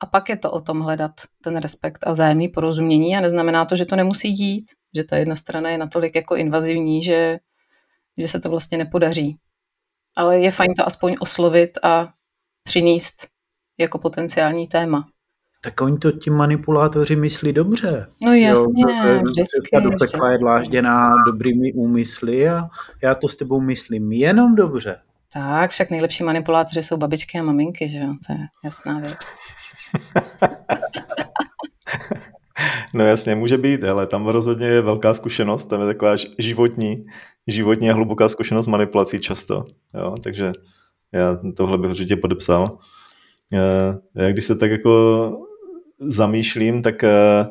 A 0.00 0.06
pak 0.06 0.28
je 0.28 0.36
to 0.36 0.50
o 0.50 0.60
tom 0.60 0.80
hledat 0.80 1.12
ten 1.42 1.56
respekt 1.56 2.06
a 2.06 2.12
vzájemný 2.12 2.48
porozumění 2.48 3.16
a 3.16 3.20
neznamená 3.20 3.64
to, 3.64 3.76
že 3.76 3.86
to 3.86 3.96
nemusí 3.96 4.32
dít, 4.32 4.64
že 4.96 5.04
ta 5.04 5.16
jedna 5.16 5.36
strana 5.36 5.70
je 5.70 5.78
natolik 5.78 6.14
jako 6.14 6.36
invazivní, 6.36 7.02
že, 7.02 7.38
že 8.18 8.28
se 8.28 8.40
to 8.40 8.50
vlastně 8.50 8.78
nepodaří. 8.78 9.36
Ale 10.16 10.38
je 10.38 10.50
fajn 10.50 10.74
to 10.74 10.86
aspoň 10.86 11.16
oslovit 11.20 11.70
a 11.82 12.08
přinést 12.62 13.28
jako 13.78 13.98
potenciální 13.98 14.66
téma. 14.66 15.08
Tak 15.62 15.80
oni 15.80 15.98
to 15.98 16.12
ti 16.12 16.30
manipulátoři 16.30 17.16
myslí 17.16 17.52
dobře. 17.52 18.06
No 18.22 18.32
jasně, 18.32 18.82
jo, 18.82 19.22
vždycky. 19.22 19.82
do 19.82 19.90
pekla 19.98 20.32
je 20.32 20.38
dlážděná 20.38 21.14
dobrými 21.26 21.72
úmysly 21.72 22.48
a 22.48 22.68
já 23.02 23.14
to 23.14 23.28
s 23.28 23.36
tebou 23.36 23.60
myslím 23.60 24.12
jenom 24.12 24.54
dobře. 24.54 24.96
Tak, 25.32 25.70
však 25.70 25.90
nejlepší 25.90 26.24
manipulátoři 26.24 26.82
jsou 26.82 26.96
babičky 26.96 27.38
a 27.38 27.42
maminky, 27.42 27.88
že 27.88 27.98
jo, 27.98 28.14
to 28.26 28.32
je 28.32 28.38
jasná 28.64 28.98
věc. 28.98 29.14
no 32.94 33.04
jasně, 33.04 33.34
může 33.34 33.58
být, 33.58 33.84
ale 33.84 34.06
tam 34.06 34.26
rozhodně 34.26 34.66
je 34.66 34.82
velká 34.82 35.14
zkušenost, 35.14 35.64
tam 35.64 35.80
je 35.80 35.86
taková 35.86 36.14
životní, 36.38 37.06
životní 37.46 37.90
a 37.90 37.94
hluboká 37.94 38.28
zkušenost 38.28 38.66
manipulací 38.66 39.20
často, 39.20 39.64
jo, 39.94 40.14
takže 40.22 40.52
já 41.12 41.38
tohle 41.56 41.78
bych 41.78 41.90
určitě 41.90 42.16
podepsal. 42.16 42.78
Eh, 43.54 44.22
já 44.22 44.30
když 44.30 44.44
se 44.44 44.56
tak 44.56 44.70
jako 44.70 45.30
zamýšlím, 46.00 46.82
tak 46.82 47.04
eh, 47.04 47.46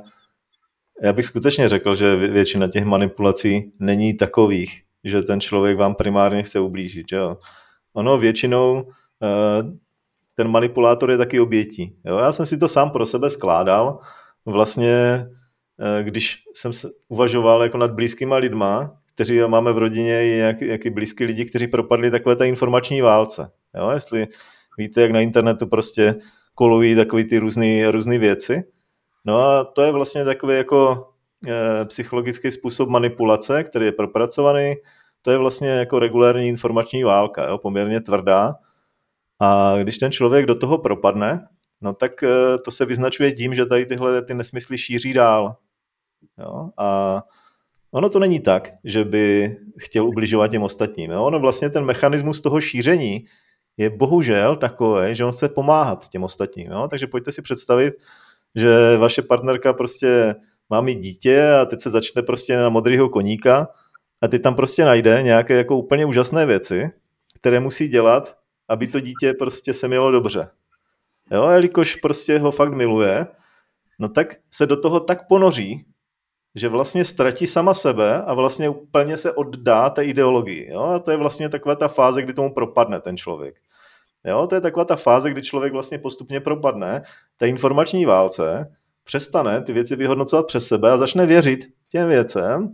já 1.01 1.13
bych 1.13 1.25
skutečně 1.25 1.69
řekl, 1.69 1.95
že 1.95 2.15
většina 2.15 2.67
těch 2.67 2.85
manipulací 2.85 3.71
není 3.79 4.13
takových, 4.13 4.81
že 5.03 5.21
ten 5.21 5.41
člověk 5.41 5.77
vám 5.77 5.95
primárně 5.95 6.43
chce 6.43 6.59
ublížit. 6.59 7.11
Jo? 7.11 7.37
Ono 7.93 8.17
většinou 8.17 8.91
eh, 9.23 9.63
ten 10.35 10.47
manipulátor 10.47 11.11
je 11.11 11.17
taky 11.17 11.39
obětí. 11.39 11.95
Jo? 12.05 12.17
Já 12.17 12.31
jsem 12.31 12.45
si 12.45 12.57
to 12.57 12.67
sám 12.67 12.89
pro 12.89 13.05
sebe 13.05 13.29
skládal. 13.29 13.99
Vlastně, 14.45 15.25
když 16.01 16.43
jsem 16.53 16.73
se 16.73 16.89
uvažoval 17.07 17.63
jako 17.63 17.77
nad 17.77 17.91
blízkýma 17.91 18.35
lidma, 18.35 18.99
kteří 19.13 19.39
máme 19.39 19.73
v 19.73 19.77
rodině 19.77 20.25
i 20.25 20.37
jak, 20.37 20.61
jaký 20.61 20.89
blízký 20.89 21.23
lidi, 21.23 21.45
kteří 21.45 21.67
propadli 21.67 22.11
takové 22.11 22.35
té 22.35 22.47
informační 22.47 23.01
válce. 23.01 23.51
Jo? 23.75 23.89
Jestli 23.89 24.27
víte, 24.77 25.01
jak 25.01 25.11
na 25.11 25.21
internetu 25.21 25.67
prostě 25.67 26.15
kolují 26.59 26.95
takové 26.95 27.23
ty 27.23 27.39
různé 27.39 27.91
různé 27.91 28.17
věci. 28.17 28.63
No 29.25 29.39
a 29.39 29.63
to 29.63 29.81
je 29.81 29.91
vlastně 29.91 30.25
takový 30.25 30.55
jako 30.55 31.07
e, 31.47 31.85
psychologický 31.85 32.51
způsob 32.51 32.89
manipulace, 32.89 33.63
který 33.63 33.85
je 33.85 33.91
propracovaný. 33.91 34.73
To 35.21 35.31
je 35.31 35.37
vlastně 35.37 35.69
jako 35.69 35.99
regulární 35.99 36.47
informační 36.47 37.03
válka, 37.03 37.47
jo, 37.47 37.57
poměrně 37.57 38.01
tvrdá. 38.01 38.55
A 39.39 39.75
když 39.81 39.97
ten 39.97 40.11
člověk 40.11 40.45
do 40.45 40.55
toho 40.55 40.77
propadne, 40.77 41.47
no 41.81 41.93
tak 41.93 42.23
e, 42.23 42.27
to 42.65 42.71
se 42.71 42.85
vyznačuje 42.85 43.31
tím, 43.31 43.55
že 43.55 43.65
tady 43.65 43.85
tyhle 43.85 44.21
ty 44.21 44.33
nesmysly 44.33 44.77
šíří 44.77 45.13
dál. 45.13 45.55
Jo? 46.37 46.69
A 46.77 47.21
ono 47.91 48.09
to 48.09 48.19
není 48.19 48.39
tak, 48.39 48.71
že 48.83 49.05
by 49.05 49.57
chtěl 49.77 50.07
ubližovat 50.07 50.51
těm 50.51 50.63
ostatním. 50.63 51.11
Jo? 51.11 51.23
Ono 51.23 51.39
vlastně 51.39 51.69
ten 51.69 51.85
mechanismus 51.85 52.41
toho 52.41 52.61
šíření 52.61 53.25
je 53.79 53.89
bohužel 53.89 54.55
takové, 54.55 55.15
že 55.15 55.25
on 55.25 55.31
chce 55.31 55.49
pomáhat 55.49 56.09
těm 56.09 56.23
ostatním. 56.23 56.71
Jo? 56.71 56.87
Takže 56.87 57.07
pojďte 57.07 57.31
si 57.31 57.41
představit, 57.41 57.93
že 58.55 58.97
vaše 58.97 59.21
partnerka 59.21 59.73
prostě 59.73 60.35
má 60.69 60.81
mít 60.81 60.99
dítě 60.99 61.51
a 61.61 61.65
teď 61.65 61.81
se 61.81 61.89
začne 61.89 62.21
prostě 62.21 62.57
na 62.57 62.69
modrýho 62.69 63.09
koníka 63.09 63.67
a 64.21 64.27
teď 64.27 64.41
tam 64.41 64.55
prostě 64.55 64.85
najde 64.85 65.23
nějaké 65.23 65.57
jako 65.57 65.77
úplně 65.77 66.05
úžasné 66.05 66.45
věci, 66.45 66.89
které 67.35 67.59
musí 67.59 67.87
dělat, 67.87 68.37
aby 68.67 68.87
to 68.87 68.99
dítě 68.99 69.33
prostě 69.33 69.73
se 69.73 69.87
mělo 69.87 70.11
dobře. 70.11 70.49
Jo, 71.31 71.43
a 71.43 71.53
jelikož 71.53 71.95
prostě 71.95 72.39
ho 72.39 72.51
fakt 72.51 72.73
miluje, 72.73 73.27
no 73.99 74.09
tak 74.09 74.35
se 74.51 74.65
do 74.65 74.81
toho 74.81 74.99
tak 74.99 75.27
ponoří, 75.27 75.85
že 76.55 76.69
vlastně 76.69 77.05
ztratí 77.05 77.47
sama 77.47 77.73
sebe 77.73 78.23
a 78.23 78.33
vlastně 78.33 78.69
úplně 78.69 79.17
se 79.17 79.31
oddá 79.31 79.89
té 79.89 80.05
ideologii. 80.05 80.71
Jo? 80.71 80.81
A 80.81 80.99
to 80.99 81.11
je 81.11 81.17
vlastně 81.17 81.49
taková 81.49 81.75
ta 81.75 81.87
fáze, 81.87 82.21
kdy 82.21 82.33
tomu 82.33 82.53
propadne 82.53 83.01
ten 83.01 83.17
člověk. 83.17 83.55
Jo? 84.25 84.47
To 84.47 84.55
je 84.55 84.61
taková 84.61 84.85
ta 84.85 84.95
fáze, 84.95 85.29
kdy 85.29 85.41
člověk 85.41 85.73
vlastně 85.73 85.97
postupně 85.99 86.39
propadne 86.39 87.01
té 87.37 87.47
informační 87.47 88.05
válce, 88.05 88.75
přestane 89.03 89.61
ty 89.63 89.73
věci 89.73 89.95
vyhodnocovat 89.95 90.45
přes 90.45 90.67
sebe 90.67 90.91
a 90.91 90.97
začne 90.97 91.25
věřit 91.25 91.59
těm 91.91 92.07
věcem, 92.07 92.69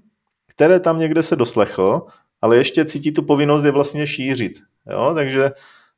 které 0.48 0.80
tam 0.80 1.00
někde 1.00 1.24
se 1.24 1.36
doslechl, 1.36 2.06
ale 2.42 2.58
ještě 2.58 2.86
cítí 2.86 3.12
tu 3.12 3.24
povinnost 3.24 3.64
je 3.64 3.72
vlastně 3.72 4.08
šířit. 4.08 4.54
Jo? 4.92 5.12
Takže 5.16 5.52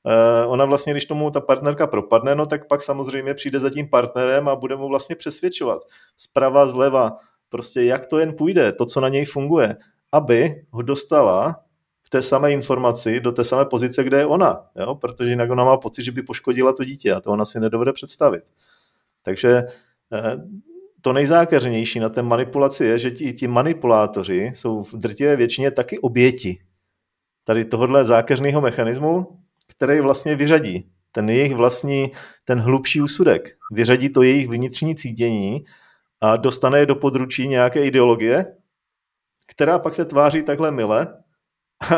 uh, 0.04 0.52
ona 0.52 0.66
vlastně, 0.66 0.94
když 0.94 1.06
tomu 1.06 1.32
ta 1.32 1.42
partnerka 1.42 1.88
propadne, 1.88 2.36
no 2.36 2.46
tak 2.46 2.68
pak 2.68 2.82
samozřejmě 2.82 3.34
přijde 3.34 3.60
za 3.60 3.70
tím 3.70 3.90
partnerem 3.90 4.48
a 4.48 4.56
bude 4.56 4.76
mu 4.76 4.88
vlastně 4.88 5.16
přesvědčovat. 5.16 5.80
Zprava, 6.18 6.68
zleva, 6.68 7.18
prostě 7.50 7.84
jak 7.84 8.06
to 8.06 8.20
jen 8.20 8.34
půjde, 8.34 8.72
to, 8.72 8.86
co 8.86 9.02
na 9.02 9.10
něj 9.10 9.26
funguje, 9.26 9.78
aby 10.12 10.66
ho 10.72 10.82
dostala 10.82 11.56
v 12.08 12.10
té 12.10 12.22
samé 12.22 12.52
informaci 12.52 13.20
do 13.20 13.32
té 13.32 13.44
samé 13.44 13.66
pozice, 13.66 14.04
kde 14.04 14.18
je 14.18 14.26
ona, 14.26 14.62
jo? 14.76 14.96
protože 14.96 15.30
jinak 15.30 15.50
ona 15.50 15.64
má 15.64 15.78
pocit, 15.78 16.04
že 16.04 16.12
by 16.12 16.24
poškodila 16.24 16.74
to 16.74 16.84
dítě 16.84 17.14
a 17.14 17.22
to 17.22 17.32
ona 17.32 17.46
si 17.46 17.60
nedovede 17.60 17.94
představit. 17.94 18.44
Takže 19.24 19.64
eh, 20.14 20.38
to 21.02 21.14
nejzákeřnější 21.14 22.00
na 22.00 22.10
té 22.10 22.22
manipulaci 22.22 22.86
je, 22.86 23.00
že 23.00 23.12
ti, 23.12 23.34
ti 23.34 23.48
manipulátoři 23.48 24.52
jsou 24.56 24.84
v 24.84 24.94
drtivé 24.94 25.36
většině 25.36 25.72
taky 25.72 26.00
oběti 26.00 26.60
tady 27.44 27.66
tohohle 27.66 28.06
zákeřného 28.06 28.62
mechanismu, 28.62 29.28
který 29.68 30.00
vlastně 30.00 30.36
vyřadí 30.36 30.90
ten 31.12 31.30
jejich 31.30 31.56
vlastní, 31.56 32.12
ten 32.46 32.60
hlubší 32.60 33.02
úsudek, 33.02 33.58
vyřadí 33.72 34.10
to 34.10 34.22
jejich 34.22 34.48
vnitřní 34.48 34.96
cítění 34.96 35.66
a 36.22 36.36
dostane 36.36 36.80
je 36.80 36.86
do 36.86 36.96
područí 36.96 37.48
nějaké 37.48 37.86
ideologie, 37.86 38.46
která 39.48 39.80
pak 39.80 39.94
se 39.94 40.06
tváří 40.06 40.44
takhle 40.44 40.72
mile 40.72 41.08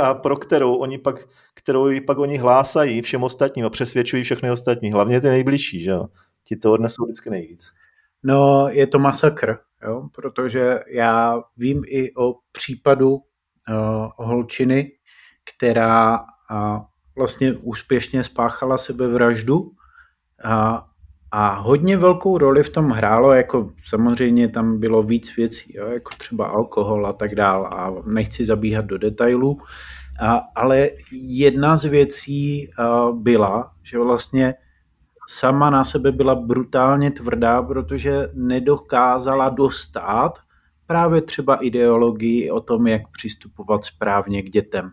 a 0.01 0.13
pro 0.13 0.37
kterou 0.37 0.75
oni 0.75 0.97
pak, 0.97 1.15
kterou 1.53 1.89
pak 2.05 2.17
oni 2.17 2.37
hlásají 2.37 3.01
všem 3.01 3.23
ostatním 3.23 3.65
a 3.65 3.69
přesvědčují 3.69 4.23
všechny 4.23 4.51
ostatní, 4.51 4.91
hlavně 4.91 5.21
ty 5.21 5.27
nejbližší, 5.27 5.83
že 5.83 5.91
jo? 5.91 6.05
Ti 6.43 6.55
to 6.55 6.71
odnesou 6.71 7.05
vždycky 7.05 7.29
nejvíc. 7.29 7.71
No, 8.23 8.67
je 8.69 8.87
to 8.87 8.99
masakr, 8.99 9.57
jo? 9.83 10.09
protože 10.15 10.79
já 10.87 11.43
vím 11.57 11.83
i 11.87 12.13
o 12.13 12.35
případu 12.51 13.11
uh, 13.11 13.21
holčiny, 14.17 14.91
která 15.43 16.19
uh, 16.19 16.79
vlastně 17.17 17.53
úspěšně 17.53 18.23
spáchala 18.23 18.77
sebevraždu 18.77 19.71
a 20.43 20.85
a 21.31 21.55
hodně 21.55 21.97
velkou 21.97 22.37
roli 22.37 22.63
v 22.63 22.69
tom 22.69 22.89
hrálo, 22.89 23.33
jako 23.33 23.71
samozřejmě 23.85 24.47
tam 24.47 24.79
bylo 24.79 25.03
víc 25.03 25.35
věcí, 25.35 25.73
jo, 25.75 25.87
jako 25.87 26.11
třeba 26.17 26.47
alkohol 26.47 27.07
a 27.07 27.13
tak 27.13 27.35
dál 27.35 27.65
a 27.65 27.93
nechci 28.05 28.45
zabíhat 28.45 28.85
do 28.85 28.97
detailů, 28.97 29.59
a, 30.21 30.41
ale 30.55 30.89
jedna 31.11 31.77
z 31.77 31.85
věcí 31.85 32.69
a, 32.77 33.07
byla, 33.11 33.71
že 33.83 33.99
vlastně 33.99 34.55
sama 35.27 35.69
na 35.69 35.83
sebe 35.83 36.11
byla 36.11 36.35
brutálně 36.35 37.11
tvrdá, 37.11 37.61
protože 37.61 38.27
nedokázala 38.33 39.49
dostat 39.49 40.39
právě 40.87 41.21
třeba 41.21 41.55
ideologii 41.55 42.51
o 42.51 42.59
tom, 42.61 42.87
jak 42.87 43.01
přistupovat 43.11 43.83
správně 43.83 44.41
k 44.41 44.49
dětem. 44.49 44.91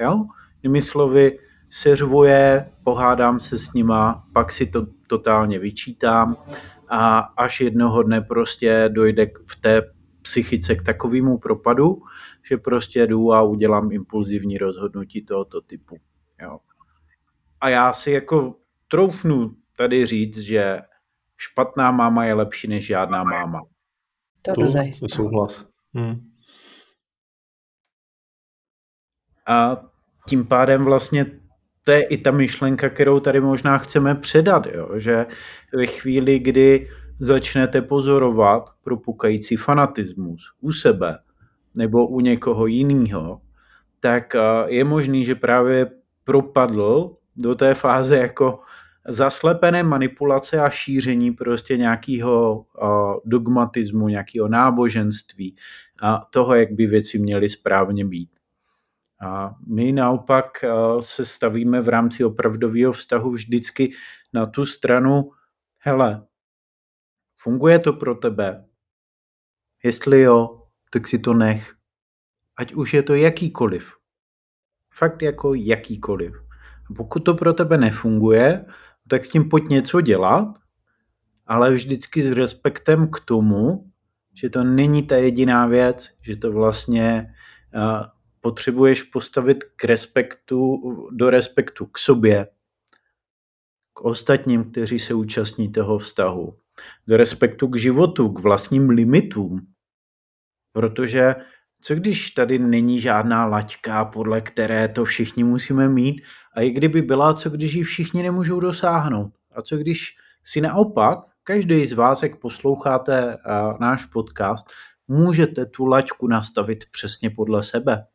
Jo? 0.00 0.24
Jinými 0.62 0.82
slovy, 0.82 1.38
seřvuje, 1.76 2.72
pohádám 2.84 3.40
se 3.40 3.58
s 3.58 3.72
nima, 3.72 4.24
pak 4.32 4.52
si 4.52 4.66
to 4.66 4.86
totálně 5.06 5.58
vyčítám 5.58 6.36
a 6.88 7.18
až 7.18 7.60
jednoho 7.60 8.02
dne 8.02 8.20
prostě 8.20 8.88
dojde 8.88 9.26
v 9.48 9.60
té 9.60 9.82
psychice 10.22 10.74
k 10.74 10.82
takovému 10.82 11.38
propadu, 11.38 12.02
že 12.48 12.56
prostě 12.56 13.06
jdu 13.06 13.32
a 13.32 13.42
udělám 13.42 13.92
impulzivní 13.92 14.58
rozhodnutí 14.58 15.22
tohoto 15.24 15.60
typu. 15.60 15.96
Jo. 16.42 16.58
A 17.60 17.68
já 17.68 17.92
si 17.92 18.10
jako 18.10 18.54
troufnu 18.88 19.56
tady 19.76 20.06
říct, 20.06 20.38
že 20.38 20.80
špatná 21.36 21.90
máma 21.90 22.24
je 22.24 22.34
lepší 22.34 22.68
než 22.68 22.86
žádná 22.86 23.24
máma. 23.24 23.60
To, 24.42 24.52
to 24.52 24.70
zajistě. 24.70 25.06
souhlas. 25.08 25.68
Hmm. 25.94 26.30
A 29.46 29.76
tím 30.28 30.46
pádem 30.46 30.84
vlastně 30.84 31.45
to 31.86 31.92
je 31.92 32.02
i 32.02 32.18
ta 32.18 32.30
myšlenka, 32.30 32.88
kterou 32.88 33.20
tady 33.20 33.40
možná 33.40 33.78
chceme 33.78 34.14
předat, 34.14 34.66
jo? 34.66 34.90
že 34.96 35.26
ve 35.72 35.86
chvíli, 35.86 36.38
kdy 36.38 36.88
začnete 37.20 37.82
pozorovat 37.82 38.70
propukající 38.84 39.56
fanatismus 39.56 40.52
u 40.60 40.72
sebe 40.72 41.18
nebo 41.74 42.06
u 42.06 42.20
někoho 42.20 42.66
jiného, 42.66 43.40
tak 44.00 44.36
je 44.66 44.84
možný, 44.84 45.24
že 45.24 45.34
právě 45.34 45.90
propadl 46.24 47.16
do 47.36 47.54
té 47.54 47.74
fáze 47.74 48.16
jako 48.16 48.60
zaslepené 49.08 49.82
manipulace 49.82 50.60
a 50.60 50.70
šíření 50.70 51.32
prostě 51.32 51.76
nějakého 51.76 52.64
dogmatismu, 53.24 54.08
nějakého 54.08 54.48
náboženství 54.48 55.56
a 56.02 56.26
toho, 56.30 56.54
jak 56.54 56.72
by 56.72 56.86
věci 56.86 57.18
měly 57.18 57.48
správně 57.48 58.04
být. 58.04 58.35
A 59.20 59.54
my 59.66 59.92
naopak 59.92 60.64
eh, 60.64 60.68
se 61.00 61.24
stavíme 61.24 61.80
v 61.80 61.88
rámci 61.88 62.24
opravdového 62.24 62.92
vztahu 62.92 63.30
vždycky 63.30 63.92
na 64.32 64.46
tu 64.46 64.66
stranu, 64.66 65.30
hele, 65.78 66.26
funguje 67.42 67.78
to 67.78 67.92
pro 67.92 68.14
tebe? 68.14 68.64
Jestli 69.82 70.20
jo, 70.20 70.62
tak 70.90 71.08
si 71.08 71.18
to 71.18 71.34
nech. 71.34 71.74
Ať 72.56 72.74
už 72.74 72.94
je 72.94 73.02
to 73.02 73.14
jakýkoliv. 73.14 73.96
Fakt 74.94 75.22
jako 75.22 75.54
jakýkoliv. 75.54 76.34
A 76.90 76.94
pokud 76.96 77.20
to 77.20 77.34
pro 77.34 77.52
tebe 77.52 77.78
nefunguje, 77.78 78.66
tak 79.08 79.24
s 79.24 79.28
tím 79.28 79.48
pojď 79.48 79.68
něco 79.68 80.00
dělat, 80.00 80.48
ale 81.46 81.70
vždycky 81.70 82.22
s 82.22 82.32
respektem 82.32 83.10
k 83.10 83.20
tomu, 83.20 83.90
že 84.34 84.50
to 84.50 84.64
není 84.64 85.02
ta 85.02 85.16
jediná 85.16 85.66
věc, 85.66 86.10
že 86.20 86.36
to 86.36 86.52
vlastně 86.52 87.34
eh, 87.74 88.15
potřebuješ 88.46 89.02
postavit 89.02 89.64
k 89.76 89.84
respektu, 89.84 90.78
do 91.10 91.30
respektu 91.30 91.86
k 91.86 91.98
sobě, 91.98 92.46
k 93.94 94.00
ostatním, 94.00 94.70
kteří 94.70 94.98
se 94.98 95.14
účastní 95.14 95.72
toho 95.72 95.98
vztahu, 95.98 96.58
do 97.06 97.16
respektu 97.16 97.68
k 97.68 97.78
životu, 97.78 98.28
k 98.28 98.42
vlastním 98.42 98.90
limitům. 98.90 99.66
Protože 100.72 101.34
co 101.80 101.94
když 101.94 102.30
tady 102.30 102.58
není 102.58 103.00
žádná 103.00 103.46
laťka, 103.46 104.04
podle 104.04 104.40
které 104.40 104.88
to 104.88 105.04
všichni 105.04 105.44
musíme 105.44 105.88
mít, 105.88 106.22
a 106.54 106.60
i 106.60 106.70
kdyby 106.70 107.02
byla, 107.02 107.34
co 107.34 107.50
když 107.50 107.74
ji 107.74 107.82
všichni 107.82 108.22
nemůžou 108.22 108.60
dosáhnout? 108.60 109.32
A 109.56 109.62
co 109.62 109.76
když 109.76 110.16
si 110.44 110.60
naopak, 110.60 111.18
každý 111.42 111.86
z 111.86 111.92
vás, 111.92 112.22
jak 112.22 112.40
posloucháte 112.40 113.36
náš 113.80 114.04
podcast, 114.04 114.66
můžete 115.08 115.66
tu 115.66 115.86
laťku 115.86 116.28
nastavit 116.28 116.84
přesně 116.90 117.30
podle 117.30 117.62
sebe 117.62 118.06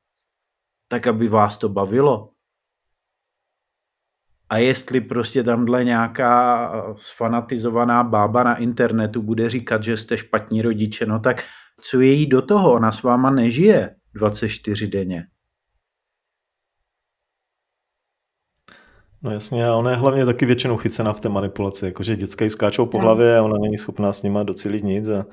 tak 0.92 1.08
aby 1.08 1.28
vás 1.28 1.58
to 1.58 1.70
bavilo. 1.70 2.30
A 4.50 4.58
jestli 4.58 5.02
prostě 5.02 5.44
tamhle 5.44 5.84
nějaká 5.84 6.72
eh, 6.74 6.94
sfanatizovaná 6.98 8.04
bába 8.04 8.44
na 8.44 8.56
internetu 8.56 9.22
bude 9.22 9.50
říkat, 9.50 9.84
že 9.84 9.98
jste 9.98 10.18
špatní 10.18 10.62
rodiče, 10.62 11.06
no 11.06 11.20
tak 11.20 11.44
co 11.82 12.00
je 12.00 12.12
jí 12.12 12.28
do 12.28 12.42
toho? 12.42 12.74
Ona 12.74 12.92
s 12.92 13.04
váma 13.04 13.32
nežije 13.32 13.96
24 14.14 14.88
denně. 14.88 15.28
No 19.22 19.32
jasně, 19.32 19.68
a 19.68 19.76
ona 19.76 19.92
je 19.92 19.98
hlavně 19.98 20.26
taky 20.26 20.46
většinou 20.46 20.78
chycená 20.78 21.14
v 21.14 21.20
té 21.20 21.30
manipulaci, 21.30 21.86
jakože 21.86 22.16
dětská 22.16 22.44
jí 22.44 22.50
skáčou 22.50 22.86
po 22.86 23.00
hlavě 23.00 23.38
a 23.38 23.44
ona 23.44 23.58
není 23.62 23.78
schopná 23.78 24.14
s 24.14 24.24
nima 24.24 24.44
docílit 24.44 24.84
nic 24.84 25.10
a 25.10 25.26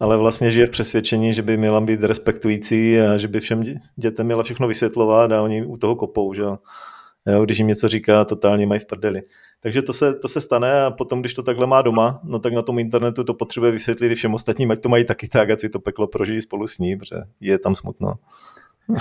ale 0.00 0.16
vlastně 0.16 0.50
žije 0.50 0.66
v 0.66 0.70
přesvědčení, 0.70 1.34
že 1.34 1.42
by 1.42 1.56
měla 1.56 1.80
být 1.80 2.02
respektující 2.02 3.00
a 3.00 3.16
že 3.18 3.28
by 3.28 3.40
všem 3.40 3.62
dětem 3.96 4.26
měla 4.26 4.42
všechno 4.42 4.68
vysvětlovat 4.68 5.32
a 5.32 5.42
oni 5.42 5.64
u 5.66 5.76
toho 5.76 5.96
kopou, 5.96 6.34
že 6.34 6.42
jo. 6.42 6.58
když 7.44 7.58
jim 7.58 7.66
něco 7.66 7.88
říká, 7.88 8.24
totálně 8.24 8.66
mají 8.66 8.80
v 8.80 8.86
prdeli. 8.86 9.22
Takže 9.60 9.82
to 9.82 9.92
se, 9.92 10.14
to 10.14 10.28
se 10.28 10.40
stane 10.40 10.84
a 10.84 10.90
potom, 10.90 11.20
když 11.20 11.34
to 11.34 11.42
takhle 11.42 11.66
má 11.66 11.82
doma, 11.82 12.20
no 12.24 12.38
tak 12.38 12.52
na 12.52 12.62
tom 12.62 12.78
internetu 12.78 13.24
to 13.24 13.34
potřebuje 13.34 13.72
vysvětlit 13.72 14.14
všem 14.14 14.34
ostatním, 14.34 14.70
ať 14.70 14.80
to 14.80 14.88
mají 14.88 15.04
taky 15.04 15.28
tak, 15.28 15.50
ať 15.50 15.60
si 15.60 15.68
to 15.68 15.80
peklo 15.80 16.06
prožijí 16.06 16.40
spolu 16.40 16.66
s 16.66 16.78
ní, 16.78 16.96
protože 16.96 17.16
je 17.40 17.58
tam 17.58 17.74
smutno. 17.74 18.14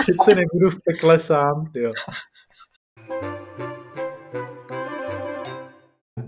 Přece 0.00 0.34
nebudu 0.34 0.70
v 0.70 0.76
pekle 0.84 1.18
sám, 1.18 1.70
jo. 1.74 1.90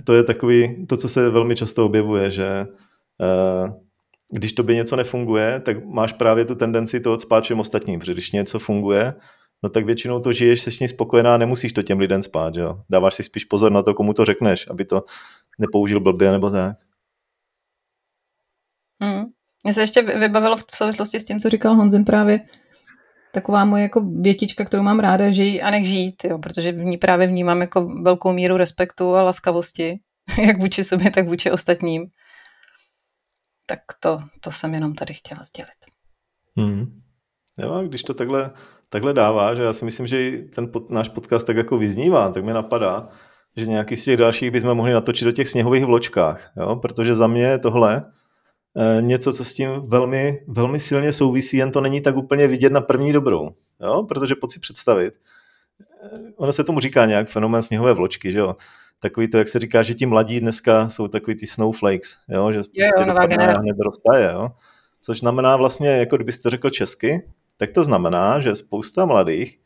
To 0.04 0.14
je 0.14 0.24
takový, 0.24 0.86
to, 0.86 0.96
co 0.96 1.08
se 1.08 1.30
velmi 1.30 1.56
často 1.56 1.86
objevuje, 1.86 2.30
že 2.30 2.66
uh, 3.18 3.70
když 4.32 4.52
tobě 4.52 4.76
něco 4.76 4.96
nefunguje, 4.96 5.60
tak 5.60 5.84
máš 5.84 6.12
právě 6.12 6.44
tu 6.44 6.54
tendenci 6.54 7.00
to 7.00 7.12
odspát 7.12 7.44
všem 7.44 7.60
ostatním, 7.60 8.00
protože 8.00 8.12
když 8.12 8.32
něco 8.32 8.58
funguje, 8.58 9.14
no 9.62 9.70
tak 9.70 9.84
většinou 9.84 10.20
to 10.20 10.32
žiješ, 10.32 10.60
se 10.60 10.70
s 10.70 10.80
ní 10.80 10.88
spokojená, 10.88 11.36
nemusíš 11.36 11.72
to 11.72 11.82
těm 11.82 11.98
lidem 11.98 12.22
spát, 12.22 12.56
jo. 12.56 12.82
Dáváš 12.90 13.14
si 13.14 13.22
spíš 13.22 13.44
pozor 13.44 13.72
na 13.72 13.82
to, 13.82 13.94
komu 13.94 14.12
to 14.12 14.24
řekneš, 14.24 14.68
aby 14.70 14.84
to 14.84 15.04
nepoužil 15.58 16.00
blbě 16.00 16.32
nebo 16.32 16.50
tak. 16.50 16.76
Mně 19.64 19.74
se 19.74 19.80
ještě 19.80 20.02
vybavilo 20.02 20.56
v 20.56 20.64
souvislosti 20.72 21.20
s 21.20 21.24
tím, 21.24 21.38
co 21.38 21.48
říkal 21.48 21.74
Honzen 21.74 22.04
právě, 22.04 22.40
taková 23.32 23.64
moje 23.64 23.82
jako 23.82 24.00
větička, 24.00 24.64
kterou 24.64 24.82
mám 24.82 25.00
ráda, 25.00 25.30
žij 25.30 25.62
a 25.62 25.70
nech 25.70 25.86
žít, 25.86 26.24
jo, 26.24 26.38
protože 26.38 26.72
v 26.72 26.84
ní 26.84 26.98
právě 26.98 27.26
vnímám 27.26 27.60
jako 27.60 27.88
velkou 28.02 28.32
míru 28.32 28.56
respektu 28.56 29.14
a 29.14 29.22
laskavosti, 29.22 30.00
jak 30.46 30.60
vůči 30.60 30.84
sobě, 30.84 31.10
tak 31.10 31.28
vůči 31.28 31.50
ostatním. 31.50 32.06
Tak 33.66 33.80
to, 34.00 34.18
to 34.40 34.50
jsem 34.50 34.74
jenom 34.74 34.94
tady 34.94 35.14
chtěla 35.14 35.42
sdělit. 35.42 35.78
Hmm. 36.56 37.00
Jo, 37.58 37.82
když 37.86 38.02
to 38.02 38.14
takhle, 38.14 38.50
takhle 38.88 39.12
dává, 39.12 39.54
že 39.54 39.62
já 39.62 39.72
si 39.72 39.84
myslím, 39.84 40.06
že 40.06 40.38
ten 40.54 40.72
pod, 40.72 40.90
náš 40.90 41.08
podcast 41.08 41.46
tak 41.46 41.56
jako 41.56 41.78
vyznívá, 41.78 42.30
tak 42.30 42.44
mi 42.44 42.52
napadá, 42.52 43.08
že 43.56 43.66
nějaký 43.66 43.96
z 43.96 44.04
těch 44.04 44.16
dalších 44.16 44.50
bychom 44.50 44.74
mohli 44.74 44.92
natočit 44.92 45.26
do 45.26 45.32
těch 45.32 45.48
sněhových 45.48 45.84
vločkách, 45.84 46.52
jo? 46.56 46.76
protože 46.76 47.14
za 47.14 47.26
mě 47.26 47.58
tohle 47.58 48.12
něco, 49.00 49.32
co 49.32 49.44
s 49.44 49.54
tím 49.54 49.70
velmi, 49.86 50.44
velmi 50.46 50.80
silně 50.80 51.12
souvisí, 51.12 51.56
jen 51.56 51.70
to 51.70 51.80
není 51.80 52.00
tak 52.00 52.16
úplně 52.16 52.46
vidět 52.46 52.72
na 52.72 52.80
první 52.80 53.12
dobrou, 53.12 53.50
jo? 53.80 54.02
protože 54.08 54.34
pojď 54.34 54.50
si 54.50 54.60
představit, 54.60 55.14
e, 56.02 56.32
ono 56.36 56.52
se 56.52 56.64
tomu 56.64 56.80
říká 56.80 57.06
nějak 57.06 57.28
fenomén 57.28 57.62
sněhové 57.62 57.94
vločky, 57.94 58.32
že 58.32 58.38
jo? 58.38 58.56
Takový 59.00 59.28
to, 59.28 59.38
jak 59.38 59.48
se 59.48 59.58
říká, 59.58 59.82
že 59.82 59.94
ti 59.94 60.06
mladí 60.06 60.40
dneska 60.40 60.88
jsou 60.88 61.08
takový 61.08 61.36
ty 61.36 61.46
snowflakes, 61.46 62.16
jo? 62.28 62.52
že 62.52 62.58
jo, 62.58 62.62
prostě 62.92 63.04
generace. 63.26 63.68
Roztaje, 63.84 64.30
jo? 64.32 64.48
což 65.00 65.20
znamená 65.20 65.56
vlastně, 65.56 65.88
jako 65.88 66.16
kdybyste 66.16 66.50
řekl 66.50 66.70
česky, 66.70 67.30
tak 67.56 67.70
to 67.70 67.84
znamená, 67.84 68.40
že 68.40 68.56
spousta 68.56 69.06
mladých 69.06 69.60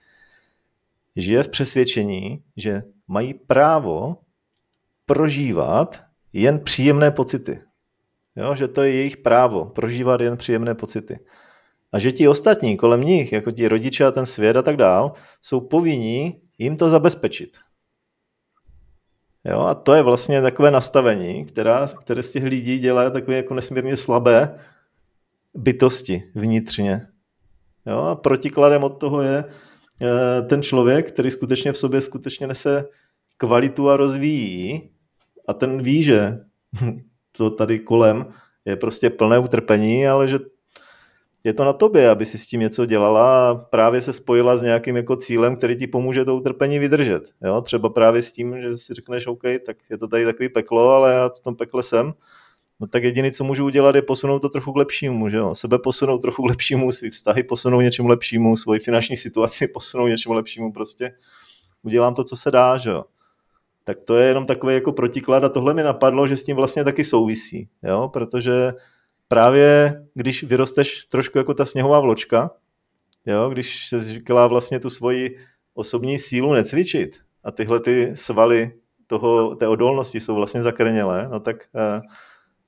žije 1.16 1.42
v 1.42 1.48
přesvědčení, 1.48 2.42
že 2.56 2.82
mají 3.08 3.34
právo 3.34 4.16
prožívat 5.06 6.02
jen 6.32 6.60
příjemné 6.60 7.10
pocity. 7.10 7.60
Jo, 8.36 8.54
že 8.54 8.68
to 8.68 8.82
je 8.82 8.92
jejich 8.92 9.16
právo, 9.16 9.64
prožívat 9.64 10.20
jen 10.20 10.36
příjemné 10.36 10.74
pocity. 10.74 11.18
A 11.92 11.98
že 11.98 12.12
ti 12.12 12.28
ostatní 12.28 12.76
kolem 12.76 13.00
nich, 13.00 13.32
jako 13.32 13.50
ti 13.50 13.68
rodiče 13.68 14.04
a 14.04 14.10
ten 14.10 14.26
svět 14.26 14.56
a 14.56 14.62
tak 14.62 14.76
dál, 14.76 15.12
jsou 15.42 15.60
povinní 15.60 16.42
jim 16.58 16.76
to 16.76 16.90
zabezpečit. 16.90 17.56
Jo, 19.44 19.60
a 19.60 19.74
to 19.74 19.94
je 19.94 20.02
vlastně 20.02 20.42
takové 20.42 20.70
nastavení, 20.70 21.44
která, 21.44 21.86
které 22.00 22.22
z 22.22 22.32
těch 22.32 22.44
lidí 22.44 22.78
dělá 22.78 23.10
takové 23.10 23.36
jako 23.36 23.54
nesmírně 23.54 23.96
slabé 23.96 24.58
bytosti 25.54 26.22
vnitřně. 26.34 27.06
Jo, 27.86 27.98
a 27.98 28.14
protikladem 28.14 28.84
od 28.84 29.00
toho 29.00 29.22
je 29.22 29.44
eh, 29.44 30.42
ten 30.42 30.62
člověk, 30.62 31.12
který 31.12 31.30
skutečně 31.30 31.72
v 31.72 31.78
sobě 31.78 32.00
skutečně 32.00 32.46
nese 32.46 32.84
kvalitu 33.36 33.90
a 33.90 33.96
rozvíjí 33.96 34.90
a 35.48 35.54
ten 35.54 35.82
ví, 35.82 36.02
že 36.02 36.38
to 37.36 37.50
tady 37.50 37.78
kolem 37.78 38.26
je 38.64 38.76
prostě 38.76 39.10
plné 39.10 39.38
utrpení, 39.38 40.08
ale 40.08 40.28
že 40.28 40.38
je 41.44 41.52
to 41.52 41.64
na 41.64 41.72
tobě, 41.72 42.10
aby 42.10 42.26
si 42.26 42.38
s 42.38 42.46
tím 42.46 42.60
něco 42.60 42.86
dělala 42.86 43.50
a 43.50 43.54
právě 43.54 44.00
se 44.00 44.12
spojila 44.12 44.56
s 44.56 44.62
nějakým 44.62 44.96
jako 44.96 45.16
cílem, 45.16 45.56
který 45.56 45.76
ti 45.76 45.86
pomůže 45.86 46.24
to 46.24 46.36
utrpení 46.36 46.78
vydržet. 46.78 47.22
Jo? 47.44 47.60
Třeba 47.60 47.88
právě 47.88 48.22
s 48.22 48.32
tím, 48.32 48.60
že 48.60 48.76
si 48.76 48.94
řekneš, 48.94 49.26
OK, 49.26 49.42
tak 49.66 49.76
je 49.90 49.98
to 49.98 50.08
tady 50.08 50.24
takový 50.24 50.48
peklo, 50.48 50.90
ale 50.90 51.12
já 51.12 51.28
v 51.28 51.40
tom 51.40 51.56
pekle 51.56 51.82
jsem 51.82 52.14
no 52.80 52.86
tak 52.86 53.04
jediné, 53.04 53.30
co 53.30 53.44
můžu 53.44 53.64
udělat, 53.64 53.94
je 53.94 54.02
posunout 54.02 54.38
to 54.38 54.48
trochu 54.48 54.72
k 54.72 54.76
lepšímu, 54.76 55.28
že 55.28 55.36
jo? 55.36 55.54
Sebe 55.54 55.78
posunout 55.78 56.18
trochu 56.18 56.42
k 56.42 56.48
lepšímu, 56.48 56.92
svý 56.92 57.10
vztahy 57.10 57.42
posunout 57.42 57.80
něčemu 57.80 58.08
lepšímu, 58.08 58.56
svoji 58.56 58.80
finanční 58.80 59.16
situaci 59.16 59.68
posunout 59.74 60.06
něčemu 60.06 60.34
lepšímu, 60.34 60.72
prostě 60.72 61.12
udělám 61.82 62.14
to, 62.14 62.24
co 62.24 62.36
se 62.36 62.50
dá, 62.50 62.78
že 62.78 62.90
jo? 62.90 63.04
Tak 63.84 64.04
to 64.04 64.16
je 64.16 64.28
jenom 64.28 64.46
takový 64.46 64.74
jako 64.74 64.92
protiklad 64.92 65.44
a 65.44 65.48
tohle 65.48 65.74
mi 65.74 65.82
napadlo, 65.82 66.26
že 66.26 66.36
s 66.36 66.42
tím 66.42 66.56
vlastně 66.56 66.84
taky 66.84 67.04
souvisí, 67.04 67.68
jo? 67.82 68.10
Protože 68.12 68.72
právě 69.28 70.02
když 70.14 70.44
vyrosteš 70.44 71.04
trošku 71.06 71.38
jako 71.38 71.54
ta 71.54 71.66
sněhová 71.66 72.00
vločka, 72.00 72.50
jo? 73.26 73.48
když 73.48 73.88
se 73.88 74.02
říkala 74.02 74.46
vlastně 74.46 74.80
tu 74.80 74.90
svoji 74.90 75.38
osobní 75.74 76.18
sílu 76.18 76.52
necvičit 76.52 77.20
a 77.44 77.50
tyhle 77.50 77.80
ty 77.80 78.16
svaly 78.16 78.72
toho, 79.06 79.54
té 79.54 79.68
odolnosti 79.68 80.20
jsou 80.20 80.34
vlastně 80.34 80.62
zakrnělé, 80.62 81.28
no 81.28 81.40
tak 81.40 81.56
eh, 81.76 82.00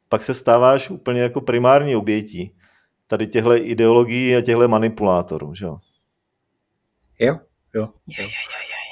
pak 0.08 0.22
se 0.22 0.34
stáváš 0.34 0.90
úplně 0.90 1.20
jako 1.20 1.40
primární 1.40 1.96
obětí 1.96 2.54
tady 3.06 3.26
těchto 3.26 3.56
ideologií 3.56 4.36
a 4.36 4.40
těchto 4.40 4.68
manipulátorů, 4.68 5.54
že 5.54 5.64
jo? 5.64 5.78
Jo, 7.18 7.38
jo. 7.74 7.88
jo. 8.18 8.28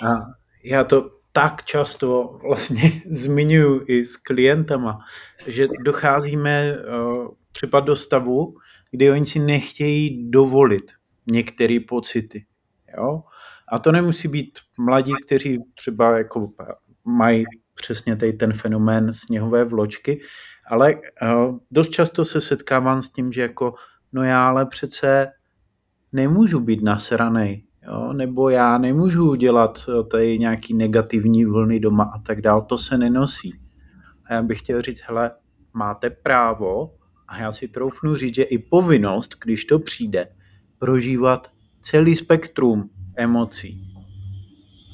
A 0.09 0.17
já 0.65 0.85
to 0.85 1.11
tak 1.37 1.65
často 1.65 2.39
vlastně 2.43 2.83
zmiňuji 3.11 3.85
i 3.87 4.05
s 4.05 4.17
klientama, 4.17 4.99
že 5.47 5.69
docházíme 5.85 6.73
uh, 6.73 7.29
třeba 7.53 7.81
do 7.81 7.97
stavu, 7.97 8.57
kdy 8.91 9.11
oni 9.11 9.27
si 9.27 9.39
nechtějí 9.39 10.31
dovolit 10.31 10.93
některé 11.27 11.79
pocity. 11.89 12.47
Jo? 12.99 13.23
A 13.69 13.79
to 13.79 13.93
nemusí 13.93 14.29
být 14.29 14.59
mladí, 14.79 15.13
kteří 15.27 15.59
třeba 15.75 16.19
jako 16.19 16.53
mají 17.05 17.45
přesně 17.75 18.17
tady 18.17 18.33
ten 18.33 18.53
fenomén 18.53 19.13
sněhové 19.13 19.65
vločky, 19.65 20.21
ale 20.67 20.95
uh, 20.95 21.59
dost 21.71 21.89
často 21.89 22.25
se 22.25 22.41
setkávám 22.41 23.03
s 23.03 23.09
tím, 23.09 23.33
že 23.33 23.43
jako, 23.43 23.75
no 24.13 24.23
já 24.23 24.49
ale 24.49 24.67
přece 24.67 25.33
nemůžu 26.13 26.61
být 26.61 26.83
nasranej, 26.83 27.65
jo? 27.87 28.13
nebo 28.13 28.49
já 28.49 28.79
nemůžu 28.79 29.35
dělat 29.35 29.85
eh, 29.89 30.05
tady 30.05 30.39
nějaký 30.39 30.75
negativní 30.75 31.45
vlny 31.45 31.81
doma 31.81 32.05
a 32.05 32.19
tak 32.19 32.41
dál, 32.41 32.63
to 32.63 32.79
se 32.79 32.99
nenosí. 32.99 33.55
A 34.27 34.35
já 34.35 34.43
bych 34.43 34.59
chtěl 34.59 34.83
říct, 34.83 35.01
hele, 35.09 35.31
máte 35.75 36.11
právo, 36.11 36.91
a 37.29 37.39
já 37.39 37.53
si 37.53 37.69
troufnu 37.69 38.17
říct, 38.17 38.35
že 38.35 38.43
i 38.43 38.59
povinnost, 38.59 39.37
když 39.45 39.65
to 39.65 39.79
přijde, 39.79 40.29
prožívat 40.79 41.51
celý 41.81 42.17
spektrum 42.17 42.91
emocí. 43.17 43.91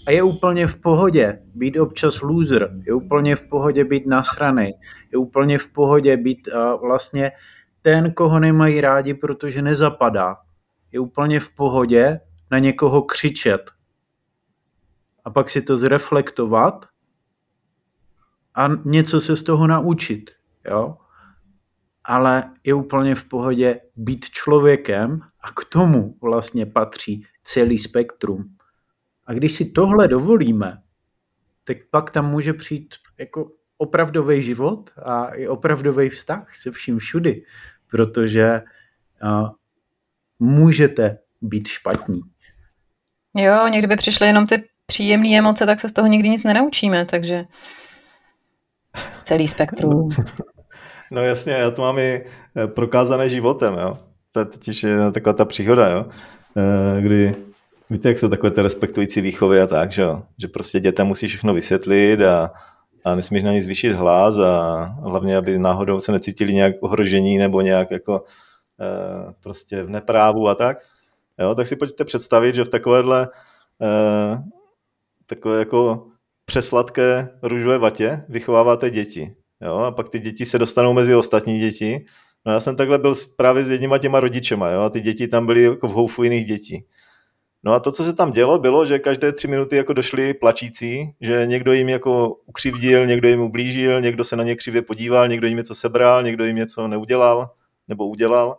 A 0.07 0.11
je 0.11 0.23
úplně 0.23 0.67
v 0.67 0.77
pohodě 0.77 1.43
být 1.55 1.79
občas 1.79 2.23
loser, 2.23 2.71
je 2.87 2.95
úplně 2.95 3.37
v 3.37 3.43
pohodě 3.43 3.85
být 3.85 4.07
nasraný, 4.07 4.73
je 5.13 5.19
úplně 5.19 5.59
v 5.59 5.69
pohodě 5.69 6.17
být 6.17 6.49
uh, 6.49 6.81
vlastně 6.81 7.33
ten, 7.83 8.13
koho 8.13 8.41
nemají 8.41 8.81
rádi, 8.81 9.15
protože 9.15 9.63
nezapadá. 9.63 10.37
Je 10.93 11.01
úplně 11.01 11.41
v 11.41 11.49
pohodě 11.49 12.21
na 12.51 12.59
někoho 12.59 13.03
křičet 13.03 13.71
a 15.25 15.31
pak 15.31 15.51
si 15.51 15.63
to 15.63 15.77
zreflektovat 15.77 16.87
a 18.55 18.69
něco 18.85 19.21
se 19.21 19.37
z 19.37 19.43
toho 19.43 19.67
naučit. 19.67 20.31
Jo? 20.71 20.97
Ale 22.05 22.55
je 22.65 22.75
úplně 22.75 23.15
v 23.15 23.25
pohodě 23.25 23.81
být 23.97 24.25
člověkem 24.31 25.21
a 25.41 25.53
k 25.53 25.65
tomu 25.65 26.19
vlastně 26.23 26.67
patří 26.67 27.27
celý 27.43 27.79
spektrum. 27.79 28.57
A 29.27 29.33
když 29.33 29.53
si 29.53 29.65
tohle 29.65 30.09
dovolíme, 30.09 30.83
tak 31.65 31.77
pak 31.91 32.11
tam 32.11 32.31
může 32.31 32.53
přijít 32.53 32.95
jako 33.19 33.53
opravdový 33.77 34.43
život 34.43 34.91
a 35.05 35.27
i 35.27 35.49
opravdový 35.49 36.09
vztah 36.09 36.57
se 36.57 36.71
vším 36.71 36.99
všudy, 36.99 37.45
protože 37.91 38.63
můžete 40.39 41.19
být 41.43 41.69
špatní. 41.69 42.21
Jo, 43.37 43.69
někdy 43.69 43.87
by 43.87 43.97
přišly 43.97 44.27
jenom 44.27 44.47
ty 44.47 44.65
příjemné 44.87 45.39
emoce, 45.39 45.67
tak 45.67 45.81
se 45.81 45.89
z 45.89 45.93
toho 45.93 46.09
nikdy 46.09 46.29
nic 46.29 46.43
nenaučíme, 46.43 47.05
takže 47.05 47.45
celý 49.23 49.49
spektrum. 49.49 50.11
No 51.13 51.23
jasně, 51.23 51.53
já 51.53 51.71
to 51.71 51.83
mám 51.83 51.99
i 51.99 52.25
eh, 52.57 52.67
prokázané 52.67 53.29
životem, 53.29 53.75
jo. 53.75 53.99
To 54.33 54.41
je 54.41 54.47
totiž 54.47 54.87
taková 55.15 55.33
ta 55.33 55.45
příhoda, 55.45 55.89
jo. 55.89 56.07
Eh, 56.57 57.01
kdy 57.01 57.35
Víte, 57.91 58.09
jak 58.09 58.19
jsou 58.19 58.29
takové 58.29 58.51
ty 58.51 58.63
respektující 58.63 59.21
výchovy 59.21 59.61
a 59.61 59.67
tak, 59.67 59.93
že, 59.93 60.05
že 60.39 60.49
prostě 60.49 60.81
dětem 60.81 61.07
musí 61.07 61.29
všechno 61.29 61.55
vysvětlit 61.55 62.23
a, 62.23 62.53
a 63.05 63.15
nesmíš 63.15 63.43
na 63.43 63.53
ně 63.53 63.63
zvýšit 63.63 63.93
hlas 63.93 64.39
a 64.39 64.83
hlavně, 65.03 65.37
aby 65.37 65.59
náhodou 65.59 66.01
se 66.01 66.13
necítili 66.13 66.55
nějak 66.55 66.75
ohrožení 66.81 67.39
nebo 67.39 67.61
nějak 67.61 67.91
jako 67.91 68.25
e, 68.81 69.33
prostě 69.43 69.83
v 69.83 69.91
neprávu 69.91 70.49
a 70.49 70.55
tak. 70.55 70.79
Jo, 71.41 71.55
tak 71.55 71.67
si 71.67 71.77
pojďte 71.77 72.05
představit, 72.05 72.55
že 72.55 72.65
v 72.65 72.69
takovéhle 72.69 73.29
e, 73.83 74.39
takové 75.27 75.59
jako 75.59 76.07
přesladké 76.45 77.29
růžové 77.43 77.79
vatě 77.79 78.25
vychováváte 78.29 78.91
děti. 78.91 79.35
Jo, 79.61 79.75
a 79.77 79.91
pak 79.91 80.09
ty 80.09 80.19
děti 80.19 80.45
se 80.45 80.59
dostanou 80.59 80.93
mezi 80.93 81.15
ostatní 81.15 81.61
děti. 81.61 82.05
No 82.47 82.53
já 82.53 82.61
jsem 82.61 82.77
takhle 82.77 82.99
byl 82.99 83.13
právě 83.37 83.65
s 83.65 83.71
jedněma 83.71 83.99
těma 83.99 84.21
rodičema, 84.21 84.71
jo, 84.71 84.81
a 84.81 84.91
ty 84.91 85.01
děti 85.01 85.29
tam 85.29 85.47
byly 85.47 85.63
jako 85.63 85.89
v 85.89 85.93
houfu 85.93 86.23
jiných 86.23 86.47
dětí. 86.47 86.85
No 87.65 87.73
a 87.73 87.81
to, 87.81 87.93
co 87.93 88.05
se 88.05 88.13
tam 88.13 88.33
dělo, 88.33 88.59
bylo, 88.59 88.85
že 88.85 88.99
každé 88.99 89.33
tři 89.33 89.49
minuty 89.49 89.77
jako 89.77 89.93
došli 89.93 90.35
plačící, 90.35 91.15
že 91.21 91.47
někdo 91.47 91.73
jim 91.73 91.89
jako 91.89 92.35
ukřivdil, 92.47 93.07
někdo 93.07 93.29
jim 93.29 93.41
ublížil, 93.41 94.01
někdo 94.01 94.25
se 94.25 94.37
na 94.37 94.45
ně 94.45 94.57
křivě 94.57 94.83
podíval, 94.83 95.29
někdo 95.29 95.47
jim 95.47 95.57
něco 95.57 95.75
sebral, 95.75 96.23
někdo 96.23 96.45
jim 96.45 96.57
něco 96.57 96.89
neudělal 96.89 97.51
nebo 97.89 98.09
udělal. 98.09 98.57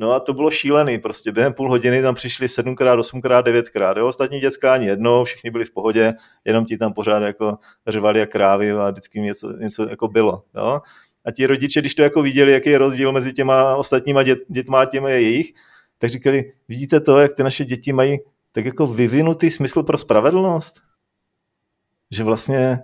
No 0.00 0.12
a 0.12 0.20
to 0.20 0.32
bylo 0.32 0.50
šílený, 0.50 0.98
prostě 0.98 1.32
během 1.32 1.52
půl 1.52 1.70
hodiny 1.70 2.02
tam 2.02 2.14
přišli 2.14 2.48
sedmkrát, 2.48 2.98
osmkrát, 2.98 3.44
devětkrát, 3.44 3.96
jo? 3.96 4.06
ostatní 4.06 4.40
dětská 4.40 4.74
ani 4.74 4.86
jedno, 4.86 5.24
všichni 5.24 5.50
byli 5.50 5.64
v 5.64 5.70
pohodě, 5.70 6.14
jenom 6.44 6.64
ti 6.64 6.78
tam 6.78 6.92
pořád 6.92 7.22
jako 7.22 7.58
řvali 7.86 8.22
a 8.22 8.26
krávy 8.26 8.72
a 8.72 8.90
vždycky 8.90 9.20
něco, 9.20 9.52
něco 9.52 9.88
jako 9.88 10.08
bylo, 10.08 10.42
jo? 10.54 10.80
A 11.24 11.30
ti 11.30 11.46
rodiče, 11.46 11.80
když 11.80 11.94
to 11.94 12.02
jako 12.02 12.22
viděli, 12.22 12.52
jaký 12.52 12.70
je 12.70 12.78
rozdíl 12.78 13.12
mezi 13.12 13.32
těma 13.32 13.76
ostatníma 13.76 14.22
dět, 14.22 14.38
dětma 14.48 14.80
a 14.80 14.84
těmi 14.84 15.10
jejich, 15.10 15.52
tak 15.98 16.10
říkali, 16.10 16.52
vidíte 16.68 17.00
to, 17.00 17.18
jak 17.18 17.34
ty 17.34 17.42
naše 17.42 17.64
děti 17.64 17.92
mají 17.92 18.18
tak 18.52 18.64
jako 18.64 18.86
vyvinutý 18.86 19.50
smysl 19.50 19.82
pro 19.82 19.98
spravedlnost? 19.98 20.74
Že 22.10 22.24
vlastně 22.24 22.78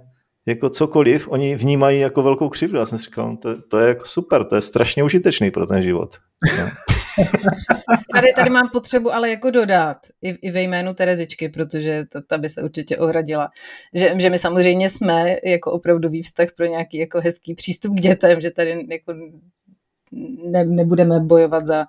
jako 0.47 0.71
cokoliv 0.71 1.29
oni 1.29 1.57
vnímají 1.57 2.01
jako 2.01 2.23
velkou 2.23 2.49
křivdu. 2.49 2.79
Já 2.79 2.87
jsem 2.87 2.99
si 2.99 3.05
říkal, 3.05 3.31
no 3.31 3.37
to, 3.37 3.63
to 3.63 3.79
je 3.79 3.89
jako 3.89 4.05
super, 4.05 4.45
to 4.45 4.55
je 4.55 4.61
strašně 4.61 5.05
užitečný 5.05 5.51
pro 5.51 5.67
ten 5.67 5.83
život. 5.83 6.17
No. 6.59 6.69
Tady, 8.13 8.33
tady 8.33 8.51
mám 8.51 8.69
potřebu 8.73 9.13
ale 9.13 9.31
jako 9.31 9.51
dodat 9.51 9.97
i, 10.23 10.29
i 10.29 10.51
ve 10.51 10.63
jménu 10.63 10.95
Terezičky, 10.95 11.49
protože 11.49 12.05
ta, 12.13 12.21
ta 12.21 12.39
by 12.39 12.49
se 12.49 12.63
určitě 12.63 12.97
ohradila, 12.97 13.49
že, 13.95 14.15
že 14.19 14.31
my 14.31 14.39
samozřejmě 14.39 14.91
jsme 14.91 15.37
jako 15.45 15.73
opravdový 15.73 16.23
vztah 16.23 16.49
pro 16.57 16.67
nějaký 16.67 16.99
jako 16.99 17.21
hezký 17.21 17.55
přístup 17.55 17.97
k 17.97 18.01
dětem, 18.01 18.41
že 18.41 18.51
tady 18.51 18.87
jako 18.91 19.15
ne, 20.51 20.65
nebudeme 20.65 21.21
bojovat 21.21 21.67
za 21.67 21.87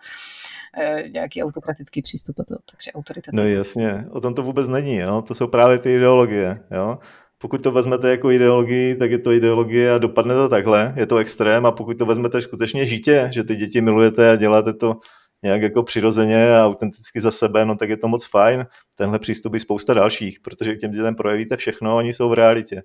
eh, 0.78 1.04
nějaký 1.10 1.44
autokratický 1.44 2.02
přístup, 2.02 2.36
to, 2.36 2.56
takže 2.72 2.92
autorita. 2.92 3.32
No 3.34 3.44
jasně, 3.44 4.06
o 4.12 4.22
tom 4.22 4.34
to 4.34 4.44
vůbec 4.44 4.70
není, 4.70 4.96
jo? 4.96 5.22
to 5.22 5.36
jsou 5.36 5.48
právě 5.48 5.80
ty 5.80 5.96
ideologie. 5.96 6.60
Jo? 6.72 7.00
Pokud 7.38 7.64
to 7.64 7.72
vezmete 7.72 8.10
jako 8.10 8.32
ideologii, 8.32 8.96
tak 8.96 9.12
je 9.12 9.20
to 9.20 9.32
ideologie 9.32 9.94
a 9.94 9.98
dopadne 9.98 10.34
to 10.34 10.50
takhle, 10.50 10.94
je 10.98 11.06
to 11.06 11.18
extrém 11.18 11.66
a 11.66 11.72
pokud 11.72 11.98
to 11.98 12.06
vezmete 12.06 12.42
skutečně 12.42 12.86
žitě, 12.86 13.30
že 13.34 13.44
ty 13.44 13.56
děti 13.56 13.82
milujete 13.82 14.32
a 14.32 14.36
děláte 14.36 14.74
to 14.74 14.96
nějak 15.44 15.62
jako 15.62 15.84
přirozeně 15.84 16.58
a 16.58 16.66
autenticky 16.66 17.20
za 17.20 17.32
sebe, 17.32 17.66
no 17.66 17.76
tak 17.76 17.90
je 17.90 17.98
to 17.98 18.08
moc 18.08 18.28
fajn. 18.28 18.66
Tenhle 18.96 19.20
přístup 19.20 19.54
je 19.54 19.60
spousta 19.60 19.94
dalších, 19.94 20.40
protože 20.40 20.76
k 20.76 20.80
těm 20.80 20.92
dětem 20.92 21.16
projevíte 21.16 21.58
všechno, 21.58 21.98
oni 21.98 22.14
jsou 22.14 22.30
v 22.30 22.34
realitě. 22.34 22.84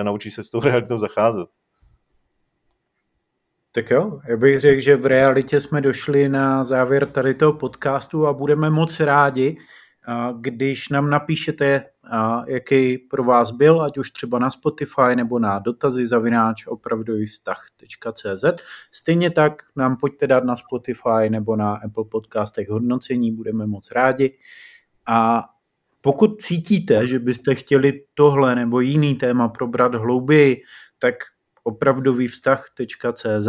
A 0.00 0.02
naučí 0.02 0.30
se 0.30 0.42
s 0.42 0.50
tou 0.50 0.60
realitou 0.60 0.96
zacházet. 0.96 1.48
Tak 3.72 3.90
jo, 3.90 4.20
já 4.28 4.36
bych 4.36 4.60
řekl, 4.60 4.80
že 4.80 4.96
v 4.96 5.06
realitě 5.06 5.60
jsme 5.60 5.80
došli 5.80 6.28
na 6.28 6.64
závěr 6.64 7.06
tady 7.06 7.34
toho 7.34 7.52
podcastu 7.52 8.26
a 8.26 8.32
budeme 8.32 8.70
moc 8.70 9.00
rádi, 9.00 9.56
když 10.40 10.88
nám 10.88 11.10
napíšete, 11.10 11.84
jaký 12.46 12.98
pro 12.98 13.24
vás 13.24 13.50
byl, 13.50 13.82
ať 13.82 13.98
už 13.98 14.10
třeba 14.10 14.38
na 14.38 14.50
Spotify 14.50 15.16
nebo 15.16 15.38
na 15.38 15.58
dotazy 15.58 16.06
zavináč 16.06 16.66
opravdovývztah.cz. 16.66 18.44
Stejně 18.92 19.30
tak 19.30 19.62
nám 19.76 19.96
pojďte 19.96 20.26
dát 20.26 20.44
na 20.44 20.56
Spotify 20.56 21.30
nebo 21.30 21.56
na 21.56 21.74
Apple 21.74 22.04
podcastech 22.04 22.68
hodnocení, 22.68 23.32
budeme 23.32 23.66
moc 23.66 23.90
rádi. 23.92 24.38
A 25.06 25.44
pokud 26.00 26.42
cítíte, 26.42 27.06
že 27.08 27.18
byste 27.18 27.54
chtěli 27.54 28.04
tohle 28.14 28.54
nebo 28.54 28.80
jiný 28.80 29.14
téma 29.14 29.48
probrat 29.48 29.94
hlouběji, 29.94 30.62
tak 30.98 31.14
opravdovývztah.cz 31.62 33.48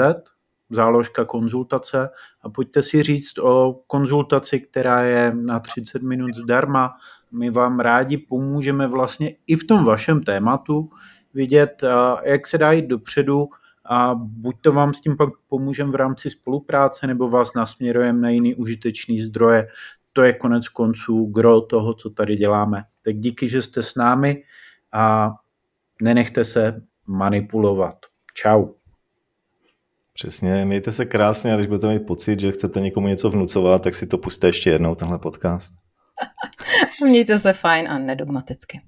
záložka 0.69 1.25
konzultace 1.25 2.09
a 2.41 2.49
pojďte 2.49 2.81
si 2.81 3.03
říct 3.03 3.37
o 3.37 3.81
konzultaci, 3.87 4.59
která 4.59 5.01
je 5.01 5.33
na 5.35 5.59
30 5.59 6.03
minut 6.03 6.35
zdarma. 6.35 6.93
My 7.31 7.49
vám 7.49 7.79
rádi 7.79 8.17
pomůžeme 8.17 8.87
vlastně 8.87 9.35
i 9.47 9.55
v 9.55 9.67
tom 9.67 9.85
vašem 9.85 10.23
tématu 10.23 10.89
vidět, 11.33 11.83
jak 12.23 12.47
se 12.47 12.57
dá 12.57 12.71
jít 12.71 12.87
dopředu 12.87 13.47
a 13.85 14.15
buď 14.15 14.55
to 14.61 14.71
vám 14.71 14.93
s 14.93 15.01
tím 15.01 15.17
pak 15.17 15.29
pomůžeme 15.47 15.91
v 15.91 15.95
rámci 15.95 16.29
spolupráce, 16.29 17.07
nebo 17.07 17.29
vás 17.29 17.53
nasměrujeme 17.53 18.19
na 18.19 18.29
jiný 18.29 18.55
užitečný 18.55 19.21
zdroje. 19.21 19.67
To 20.13 20.21
je 20.21 20.33
konec 20.33 20.67
konců 20.67 21.25
gro 21.25 21.61
toho, 21.61 21.93
co 21.93 22.09
tady 22.09 22.35
děláme. 22.35 22.83
Tak 23.01 23.15
díky, 23.15 23.47
že 23.47 23.61
jste 23.61 23.83
s 23.83 23.95
námi 23.95 24.43
a 24.91 25.31
nenechte 26.01 26.43
se 26.45 26.81
manipulovat. 27.07 27.95
Ciao. 28.37 28.74
Přesně, 30.17 30.65
mějte 30.65 30.91
se 30.91 31.05
krásně 31.05 31.53
a 31.53 31.55
když 31.55 31.67
budete 31.67 31.87
mít 31.87 32.05
pocit, 32.07 32.39
že 32.39 32.51
chcete 32.51 32.79
někomu 32.79 33.07
něco 33.07 33.29
vnucovat, 33.29 33.83
tak 33.83 33.95
si 33.95 34.07
to 34.07 34.17
puste 34.17 34.47
ještě 34.47 34.69
jednou, 34.69 34.95
tenhle 34.95 35.19
podcast. 35.19 35.73
mějte 37.03 37.39
se 37.39 37.53
fajn 37.53 37.87
a 37.87 37.97
nedogmaticky. 37.97 38.81